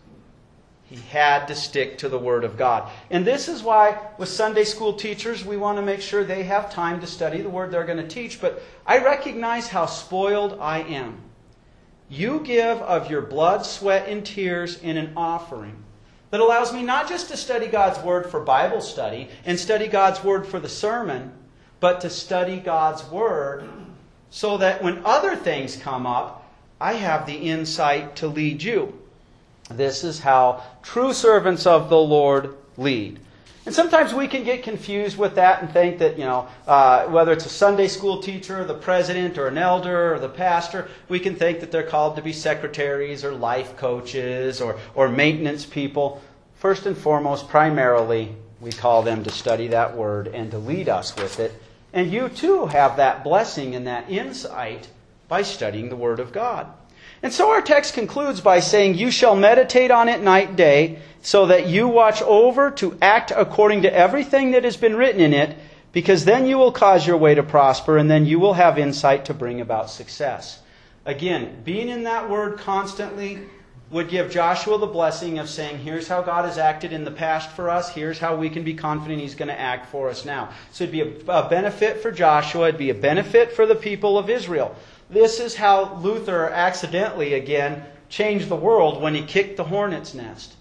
He 0.91 0.97
had 1.09 1.47
to 1.47 1.55
stick 1.55 1.99
to 1.99 2.09
the 2.09 2.19
Word 2.19 2.43
of 2.43 2.57
God. 2.57 2.91
And 3.09 3.25
this 3.25 3.47
is 3.47 3.63
why, 3.63 3.97
with 4.17 4.27
Sunday 4.27 4.65
school 4.65 4.91
teachers, 4.91 5.45
we 5.45 5.55
want 5.55 5.77
to 5.77 5.81
make 5.81 6.01
sure 6.01 6.25
they 6.25 6.43
have 6.43 6.69
time 6.69 6.99
to 6.99 7.07
study 7.07 7.41
the 7.41 7.49
Word 7.49 7.71
they're 7.71 7.85
going 7.85 8.05
to 8.05 8.05
teach. 8.05 8.41
But 8.41 8.61
I 8.85 8.97
recognize 8.97 9.69
how 9.69 9.85
spoiled 9.85 10.59
I 10.59 10.79
am. 10.79 11.21
You 12.09 12.41
give 12.41 12.79
of 12.79 13.09
your 13.09 13.21
blood, 13.21 13.65
sweat, 13.65 14.09
and 14.09 14.25
tears 14.25 14.79
in 14.81 14.97
an 14.97 15.13
offering 15.15 15.81
that 16.29 16.41
allows 16.41 16.73
me 16.73 16.83
not 16.83 17.07
just 17.07 17.29
to 17.29 17.37
study 17.37 17.67
God's 17.67 18.03
Word 18.03 18.29
for 18.29 18.41
Bible 18.41 18.81
study 18.81 19.29
and 19.45 19.57
study 19.57 19.87
God's 19.87 20.21
Word 20.21 20.45
for 20.45 20.59
the 20.59 20.67
sermon, 20.67 21.31
but 21.79 22.01
to 22.01 22.09
study 22.09 22.57
God's 22.57 23.05
Word 23.05 23.63
so 24.29 24.57
that 24.57 24.83
when 24.83 25.05
other 25.05 25.37
things 25.37 25.77
come 25.77 26.05
up, 26.05 26.53
I 26.81 26.95
have 26.95 27.25
the 27.25 27.37
insight 27.37 28.17
to 28.17 28.27
lead 28.27 28.61
you. 28.61 29.00
This 29.77 30.03
is 30.03 30.19
how 30.19 30.63
true 30.83 31.13
servants 31.13 31.65
of 31.65 31.89
the 31.89 31.97
Lord 31.97 32.55
lead. 32.77 33.19
And 33.65 33.75
sometimes 33.75 34.11
we 34.11 34.27
can 34.27 34.43
get 34.43 34.63
confused 34.63 35.17
with 35.17 35.35
that 35.35 35.61
and 35.61 35.71
think 35.71 35.99
that, 35.99 36.17
you 36.17 36.25
know, 36.25 36.47
uh, 36.65 37.05
whether 37.05 37.31
it's 37.31 37.45
a 37.45 37.49
Sunday 37.49 37.87
school 37.87 38.21
teacher, 38.21 38.63
the 38.63 38.73
president, 38.73 39.37
or 39.37 39.47
an 39.47 39.57
elder, 39.57 40.15
or 40.15 40.19
the 40.19 40.29
pastor, 40.29 40.89
we 41.09 41.19
can 41.19 41.35
think 41.35 41.59
that 41.59 41.71
they're 41.71 41.83
called 41.83 42.15
to 42.15 42.23
be 42.23 42.33
secretaries 42.33 43.23
or 43.23 43.31
life 43.33 43.77
coaches 43.77 44.61
or, 44.61 44.79
or 44.95 45.09
maintenance 45.09 45.63
people. 45.63 46.21
First 46.55 46.87
and 46.87 46.97
foremost, 46.97 47.49
primarily, 47.49 48.35
we 48.59 48.71
call 48.71 49.03
them 49.03 49.23
to 49.23 49.29
study 49.29 49.67
that 49.67 49.95
word 49.95 50.27
and 50.27 50.49
to 50.51 50.57
lead 50.57 50.89
us 50.89 51.15
with 51.15 51.39
it. 51.39 51.53
And 51.93 52.11
you 52.11 52.29
too 52.29 52.65
have 52.67 52.97
that 52.97 53.23
blessing 53.23 53.75
and 53.75 53.85
that 53.85 54.09
insight 54.09 54.87
by 55.27 55.43
studying 55.43 55.89
the 55.89 55.95
Word 55.95 56.19
of 56.19 56.31
God. 56.31 56.67
And 57.23 57.31
so 57.31 57.51
our 57.51 57.61
text 57.61 57.93
concludes 57.93 58.41
by 58.41 58.59
saying, 58.59 58.95
You 58.95 59.11
shall 59.11 59.35
meditate 59.35 59.91
on 59.91 60.09
it 60.09 60.21
night 60.21 60.49
and 60.49 60.57
day, 60.57 60.99
so 61.21 61.45
that 61.47 61.67
you 61.67 61.87
watch 61.87 62.21
over 62.23 62.71
to 62.71 62.97
act 63.01 63.31
according 63.35 63.83
to 63.83 63.93
everything 63.93 64.51
that 64.51 64.63
has 64.63 64.77
been 64.77 64.95
written 64.95 65.21
in 65.21 65.33
it, 65.33 65.55
because 65.91 66.25
then 66.25 66.47
you 66.47 66.57
will 66.57 66.71
cause 66.71 67.05
your 67.05 67.17
way 67.17 67.35
to 67.35 67.43
prosper, 67.43 67.97
and 67.97 68.09
then 68.09 68.25
you 68.25 68.39
will 68.39 68.53
have 68.53 68.79
insight 68.79 69.25
to 69.25 69.33
bring 69.33 69.61
about 69.61 69.89
success. 69.89 70.61
Again, 71.05 71.61
being 71.63 71.89
in 71.89 72.03
that 72.03 72.29
word 72.29 72.57
constantly 72.59 73.39
would 73.91 74.07
give 74.07 74.31
Joshua 74.31 74.77
the 74.77 74.87
blessing 74.87 75.37
of 75.37 75.49
saying, 75.49 75.77
Here's 75.79 76.07
how 76.07 76.21
God 76.21 76.45
has 76.45 76.57
acted 76.57 76.93
in 76.93 77.03
the 77.03 77.11
past 77.11 77.51
for 77.51 77.69
us. 77.69 77.89
Here's 77.89 78.17
how 78.17 78.35
we 78.35 78.49
can 78.49 78.63
be 78.63 78.73
confident 78.73 79.19
He's 79.19 79.35
going 79.35 79.49
to 79.49 79.59
act 79.59 79.87
for 79.87 80.09
us 80.09 80.25
now. 80.25 80.49
So 80.71 80.85
it'd 80.85 80.91
be 80.91 81.01
a, 81.01 81.31
a 81.31 81.49
benefit 81.49 82.01
for 82.01 82.11
Joshua, 82.11 82.69
it'd 82.69 82.79
be 82.79 82.89
a 82.89 82.95
benefit 82.95 83.51
for 83.51 83.65
the 83.67 83.75
people 83.75 84.17
of 84.17 84.29
Israel. 84.29 84.75
This 85.11 85.41
is 85.41 85.55
how 85.55 85.95
Luther 85.95 86.49
accidentally, 86.49 87.33
again, 87.33 87.83
changed 88.07 88.47
the 88.47 88.55
world 88.55 89.01
when 89.01 89.13
he 89.13 89.23
kicked 89.23 89.57
the 89.57 89.65
hornet's 89.65 90.13
nest. 90.13 90.55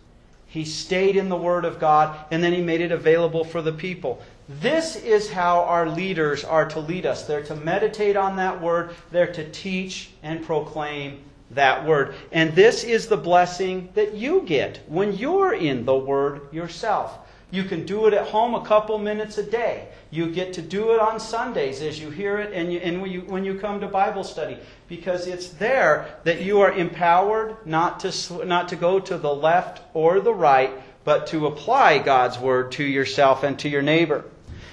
He 0.46 0.64
stayed 0.64 1.14
in 1.14 1.28
the 1.28 1.36
Word 1.36 1.64
of 1.64 1.78
God, 1.78 2.18
and 2.32 2.42
then 2.42 2.52
he 2.52 2.60
made 2.60 2.80
it 2.80 2.90
available 2.90 3.44
for 3.44 3.62
the 3.62 3.72
people. 3.72 4.20
This 4.48 4.96
is 4.96 5.30
how 5.30 5.60
our 5.60 5.88
leaders 5.88 6.42
are 6.42 6.68
to 6.70 6.80
lead 6.80 7.06
us. 7.06 7.22
They're 7.22 7.44
to 7.44 7.54
meditate 7.54 8.16
on 8.16 8.36
that 8.36 8.60
Word, 8.60 8.90
they're 9.12 9.32
to 9.32 9.48
teach 9.50 10.10
and 10.24 10.44
proclaim 10.44 11.22
that 11.52 11.86
Word. 11.86 12.16
And 12.32 12.52
this 12.56 12.82
is 12.82 13.06
the 13.06 13.16
blessing 13.16 13.90
that 13.94 14.14
you 14.14 14.42
get 14.42 14.80
when 14.88 15.16
you're 15.16 15.54
in 15.54 15.84
the 15.84 15.96
Word 15.96 16.52
yourself. 16.52 17.18
You 17.50 17.64
can 17.64 17.84
do 17.84 18.06
it 18.06 18.14
at 18.14 18.28
home 18.28 18.54
a 18.54 18.64
couple 18.64 18.98
minutes 18.98 19.38
a 19.38 19.42
day. 19.42 19.88
You 20.10 20.30
get 20.30 20.52
to 20.54 20.62
do 20.62 20.92
it 20.92 21.00
on 21.00 21.18
Sundays 21.20 21.82
as 21.82 22.00
you 22.00 22.10
hear 22.10 22.38
it 22.38 22.52
and, 22.52 22.72
you, 22.72 22.78
and 22.80 23.00
when, 23.00 23.10
you, 23.10 23.20
when 23.22 23.44
you 23.44 23.58
come 23.58 23.80
to 23.80 23.88
Bible 23.88 24.24
study 24.24 24.56
because 24.88 25.26
it's 25.26 25.48
there 25.48 26.18
that 26.24 26.42
you 26.42 26.60
are 26.60 26.72
empowered 26.72 27.56
not 27.66 28.00
to, 28.00 28.44
not 28.44 28.68
to 28.68 28.76
go 28.76 29.00
to 29.00 29.18
the 29.18 29.34
left 29.34 29.82
or 29.94 30.20
the 30.20 30.34
right, 30.34 30.72
but 31.04 31.28
to 31.28 31.46
apply 31.46 31.98
God's 31.98 32.38
Word 32.38 32.72
to 32.72 32.84
yourself 32.84 33.42
and 33.42 33.58
to 33.60 33.68
your 33.68 33.82
neighbor. 33.82 34.24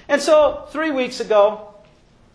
And 0.08 0.20
so, 0.22 0.66
three 0.70 0.90
weeks 0.90 1.20
ago, 1.20 1.67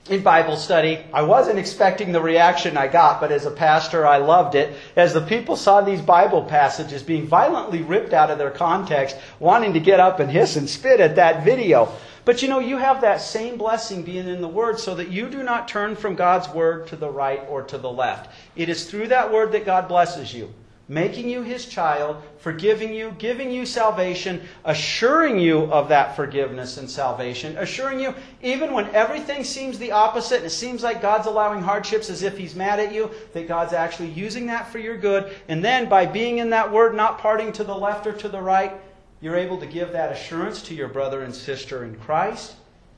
in 0.10 0.22
Bible 0.22 0.58
study. 0.58 1.00
I 1.14 1.22
wasn't 1.22 1.60
expecting 1.60 2.12
the 2.12 2.22
reaction 2.22 2.76
I 2.76 2.88
got, 2.88 3.22
but 3.22 3.32
as 3.32 3.46
a 3.46 3.52
pastor, 3.52 4.06
I 4.06 4.18
loved 4.18 4.56
it. 4.56 4.76
As 4.96 5.14
the 5.14 5.22
people 5.22 5.56
saw 5.56 5.82
these 5.82 6.02
Bible 6.02 6.44
passages 6.44 7.02
being 7.02 7.26
violently 7.26 7.82
ripped 7.82 8.14
out 8.14 8.30
of 8.30 8.38
their 8.38 8.52
context, 8.52 9.16
wanting 9.40 9.74
to 9.74 9.80
get 9.80 10.02
up 10.02 10.20
and 10.20 10.30
hiss 10.30 10.58
and 10.58 10.70
spit 10.70 11.00
at 11.00 11.16
that 11.16 11.46
video. 11.46 11.90
But 12.26 12.42
you 12.42 12.48
know, 12.50 12.60
you 12.60 12.78
have 12.78 13.02
that 13.02 13.22
same 13.22 13.58
blessing 13.58 14.04
being 14.04 14.28
in 14.28 14.42
the 14.42 14.48
Word 14.48 14.80
so 14.80 14.96
that 14.96 15.10
you 15.10 15.30
do 15.30 15.44
not 15.44 15.68
turn 15.68 15.96
from 15.96 16.16
God's 16.16 16.50
Word 16.50 16.88
to 16.88 16.96
the 16.96 17.10
right 17.10 17.42
or 17.50 17.64
to 17.64 17.78
the 17.78 17.92
left. 17.92 18.30
It 18.56 18.70
is 18.70 18.90
through 18.90 19.08
that 19.08 19.32
Word 19.32 19.52
that 19.54 19.66
God 19.66 19.88
blesses 19.88 20.34
you 20.34 20.54
making 20.88 21.30
you 21.30 21.42
his 21.44 21.66
child, 21.66 22.22
forgiving 22.40 22.94
you, 22.94 23.16
giving 23.18 23.50
you 23.50 23.66
salvation, 23.66 24.42
assuring 24.66 25.40
you 25.40 25.64
of 25.72 25.88
that 25.88 26.16
forgiveness 26.16 26.78
and 26.78 26.90
salvation, 26.90 27.56
assuring 27.58 28.00
you, 28.00 28.14
even 28.42 28.74
when 28.74 28.88
everything 28.94 29.44
seems 29.44 29.80
the 29.80 29.92
opposite 29.92 30.38
and 30.38 30.46
it 30.46 30.50
seems 30.50 30.84
like 30.84 31.02
God's 31.02 31.28
allowing 31.28 31.62
hardships 31.62 32.10
as 32.10 32.22
if 32.22 32.38
he's 32.38 32.56
mad 32.56 32.80
at 32.80 32.94
you, 32.94 33.10
that 33.34 33.48
God's 33.48 33.74
actually 33.74 34.10
using 34.10 34.46
that 34.48 34.70
for 34.72 34.80
your 34.80 34.98
good. 34.98 35.34
And 35.48 35.64
then 35.64 35.88
by 35.88 36.06
being 36.06 36.40
in 36.40 36.50
that 36.50 36.72
word, 36.72 36.96
not 36.96 37.20
parting 37.20 37.54
to 37.54 37.64
the 37.64 37.76
left 37.76 38.06
or 38.06 38.14
to 38.14 38.28
the 38.28 38.42
right, 38.42 38.74
you're 39.22 39.38
able 39.38 39.58
to 39.60 39.66
give 39.66 39.94
that 39.94 40.12
assurance 40.12 40.62
to 40.64 40.76
your 40.76 40.90
brother 40.90 41.22
and 41.22 41.34
sister 41.34 41.86
in 41.86 41.96
Christ 41.96 42.56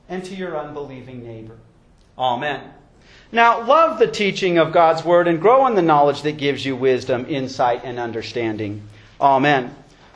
and 0.08 0.24
to 0.24 0.34
your 0.34 0.58
unbelieving 0.58 1.22
neighbor. 1.22 1.56
Amen. 2.18 2.72
Now, 3.32 3.66
love 3.66 3.98
the 3.98 4.06
teaching 4.06 4.58
of 4.58 4.72
God's 4.72 5.04
Word 5.04 5.26
and 5.26 5.40
grow 5.40 5.66
in 5.66 5.74
the 5.74 5.82
knowledge 5.82 6.22
that 6.22 6.36
gives 6.36 6.64
you 6.64 6.76
wisdom, 6.76 7.26
insight, 7.28 7.82
and 7.84 7.98
understanding. 7.98 8.82
Amen. 9.20 9.74